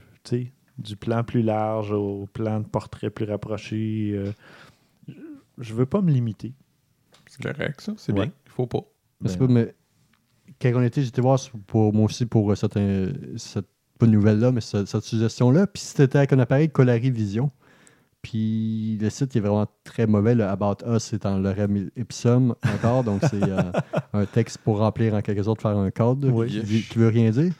[0.77, 4.11] du plan plus large au plan de portrait plus rapproché.
[4.13, 4.31] euh,
[5.07, 5.13] je-
[5.57, 6.53] je veux pas me limiter.
[7.41, 7.93] C'est correct, ça.
[7.97, 8.25] C'est Ouais.
[8.25, 8.31] bien.
[8.45, 8.81] Il faut pas.
[9.21, 9.75] Ben, pas, mais
[10.61, 12.77] quand on était, j'étais voir pour moi aussi pour euh, cette,
[13.37, 13.67] cette
[13.97, 15.67] pas nouvelle-là, mais cette, cette suggestion-là.
[15.67, 17.51] Puis c'était avec un appareil Colari Vision.
[18.21, 20.33] Puis le site est vraiment très mauvais.
[20.33, 23.03] Le About Us, c'est en lorem ipsum encore.
[23.03, 23.71] donc c'est euh,
[24.13, 26.47] un texte pour remplir en quelque sorte, faire un code Oui.
[26.63, 27.53] qui, qui- veut rien dire.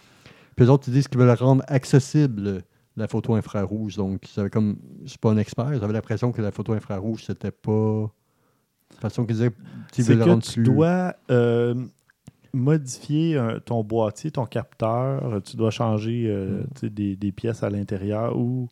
[0.55, 2.63] Puis les autres, ils disent qu'ils veulent rendre accessible
[2.97, 3.95] la photo infrarouge.
[3.97, 4.21] Donc,
[4.51, 4.77] comme.
[5.03, 8.09] Je suis pas un expert, j'avais l'impression que la photo infrarouge, c'était pas.
[8.89, 9.25] De toute façon
[10.23, 10.63] que rendre tu plus.
[10.63, 11.75] dois euh,
[12.53, 15.41] modifier euh, ton boîtier, ton capteur.
[15.43, 16.67] Tu dois changer euh, Mm.
[16.75, 18.69] tu sais, des, des pièces à l'intérieur ou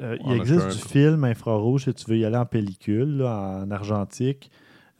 [0.00, 3.70] euh, il existe du film infrarouge si tu veux y aller en pellicule, là, en
[3.70, 4.50] argentique.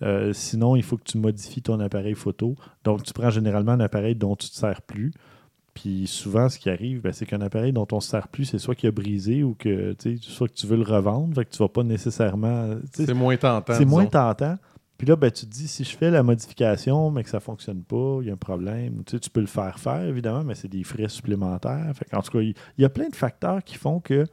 [0.02, 2.54] Euh, sinon, il faut que tu modifies ton appareil photo.
[2.84, 5.12] Donc, tu prends généralement un appareil dont tu ne te sers plus.
[5.76, 8.46] Puis souvent, ce qui arrive, ben, c'est qu'un appareil dont on ne se sert plus,
[8.46, 11.34] c'est soit qu'il a brisé ou que, soit que tu veux le revendre.
[11.34, 12.70] Fait que tu ne vas pas nécessairement.
[12.94, 13.74] C'est moins tentant.
[13.74, 14.56] c'est moins tentant.
[14.96, 17.42] Puis là, ben, tu te dis, si je fais la modification, mais que ça ne
[17.42, 19.02] fonctionne pas, il y a un problème.
[19.04, 21.92] Tu, sais, tu peux le faire faire, évidemment, mais c'est des frais supplémentaires.
[21.94, 24.24] Fait en tout cas, il y a plein de facteurs qui font que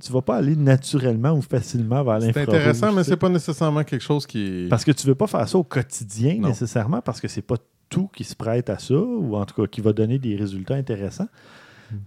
[0.00, 2.54] tu ne vas pas aller naturellement ou facilement vers C'est l'infrarouge.
[2.54, 3.10] intéressant, mais sais.
[3.10, 4.68] c'est pas nécessairement quelque chose qui est.
[4.68, 6.48] Parce que tu ne veux pas faire ça au quotidien Non.
[6.48, 7.56] nécessairement, parce que c'est pas
[7.90, 10.76] tout qui se prête à ça, ou en tout cas qui va donner des résultats
[10.76, 11.28] intéressants.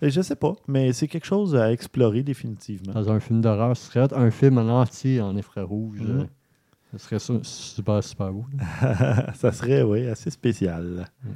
[0.01, 2.93] Et je sais pas, mais c'est quelque chose à explorer définitivement.
[2.93, 5.99] Dans un film d'horreur, ce serait un film en entier en infrarouge.
[5.99, 6.19] Mhm.
[6.21, 6.25] euh,
[6.93, 8.45] Ce serait super, super beau.
[9.35, 11.05] ça serait, oui, assez spécial.
[11.23, 11.29] Mm.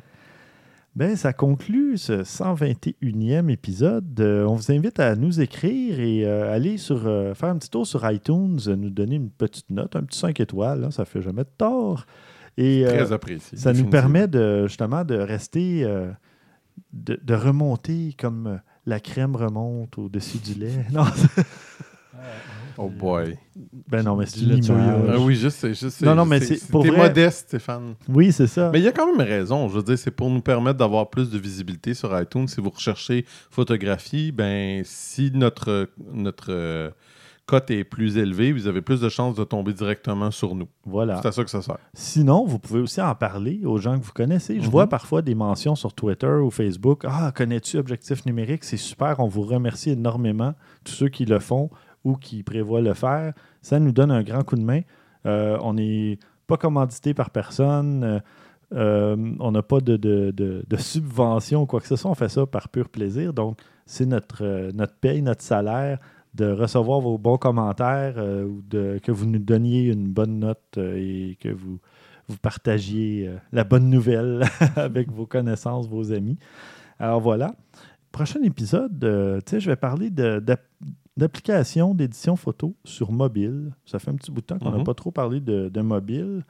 [0.97, 4.19] Ben, ça conclut ce 121e épisode.
[4.19, 7.69] Euh, on vous invite à nous écrire et euh, aller sur, euh, faire un petit
[7.69, 11.21] tour sur iTunes, nous donner une petite note, un petit 5 étoiles, là, ça fait
[11.21, 12.07] jamais de tort.
[12.57, 13.57] Et euh, Très apprécié.
[13.57, 16.11] ça nous permet de, justement de rester, euh,
[16.93, 20.85] de, de remonter comme la crème remonte au-dessus du lait.
[20.91, 21.05] Non,
[22.79, 23.35] Oh boy.
[23.87, 24.83] ben non, mais c'est Du une lait de soya.
[24.83, 25.09] image.
[25.11, 26.05] Ah oui, je sais, je sais.
[26.05, 27.95] Non, non, mais c'est- pour T'es vrai- modeste, Stéphane.
[28.07, 28.69] Oui, c'est ça.
[28.71, 29.67] Mais il y a quand même raison.
[29.67, 32.47] Je veux dire, c'est pour nous permettre d'avoir plus de visibilité sur iTunes.
[32.47, 36.91] Si vous recherchez photographie, ben si notre, notre euh,
[37.47, 40.67] cote est plus élevée, vous avez plus de chances de tomber directement sur nous.
[40.85, 41.19] Voilà.
[41.21, 41.77] C'est à ça que ça sert.
[41.95, 44.59] Sinon, vous pouvez aussi en parler aux gens que vous connaissez.
[44.59, 44.69] Je Mhm.
[44.71, 47.03] vois parfois des mentions sur Twitter ou Facebook.
[47.07, 48.63] Ah, connais-tu Objectif numérique?
[48.65, 49.19] C'est super.
[49.19, 51.69] On vous remercie énormément, tous ceux qui le font
[52.03, 53.33] ou qui prévoient le faire.
[53.61, 54.81] Ça nous donne un grand coup de main.
[55.25, 58.03] Euh, on n'est pas commandité par personne.
[58.03, 58.19] Euh,
[58.73, 62.11] euh, on n'a pas de, de, de- de subvention ou quoi que ce soit.
[62.11, 63.33] On fait ça par pur plaisir.
[63.33, 65.99] Donc, c'est notre, euh, notre paye, notre salaire
[66.37, 70.77] de recevoir vos bons commentaires euh, ou de, que vous nous donniez une bonne note
[70.77, 71.79] euh, et que vous,
[72.27, 74.43] vous partagiez euh, la bonne nouvelle
[74.75, 76.37] avec vos connaissances, vos amis.
[76.99, 77.53] Alors voilà.
[78.11, 80.41] Prochain épisode, je vais parler de-
[81.17, 83.73] d'applications d'édition photo sur mobile.
[83.85, 84.83] Ça fait un petit bout de temps qu'on n'a Mhm.
[84.83, 86.43] pas trop parlé de, de mobile.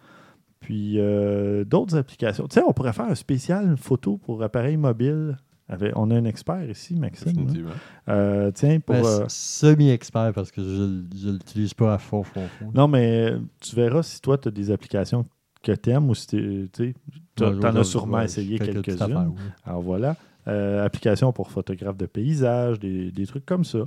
[0.59, 2.47] Puis euh, d'autres applications.
[2.47, 5.37] Tu sais, on pourrait faire un spécial photo pour appareil mobile.
[5.69, 7.47] Avec- on a un expert ici, Maxime.
[7.49, 7.71] hein.
[8.09, 8.95] Euh, tiens, pour.
[8.95, 12.71] Ben, euh, Semi-expert parce que je ne l'utilise pas à fond, fond, fond.
[12.73, 15.25] Non, mais tu verras si toi, tu as des applications
[15.61, 17.03] que tu aimes ou si tu
[17.41, 19.33] en as sûrement ouais, essayé quelques-unes.
[19.35, 19.41] oui.
[19.65, 20.15] Alors voilà.
[20.47, 23.79] Euh, applications pour photographe de paysage, des, des trucs comme ça.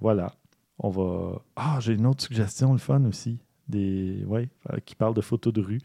[0.00, 0.32] Voilà.
[0.78, 1.42] On va.
[1.56, 3.38] Ah, j'ai une autre suggestion, le fun aussi.
[3.68, 4.22] Des.
[4.28, 5.80] Ouais, euh, qui parle de photos de rue.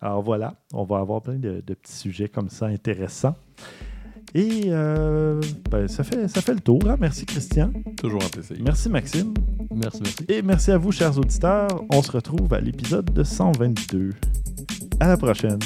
[0.00, 3.34] Alors voilà, on va avoir plein de, de petits sujets comme ça intéressants.
[4.36, 6.80] Et euh, ben, ça, fait, ça fait le tour.
[6.88, 6.96] hein.
[7.00, 7.70] Merci Christian.
[7.96, 8.56] Toujours un plaisir.
[8.64, 9.32] Merci Maxime.
[9.74, 10.24] Merci, merci.
[10.28, 11.68] Et merci à vous, chers auditeurs.
[11.90, 14.10] On se retrouve à l'épisode de 122.
[15.00, 15.58] À la prochaine.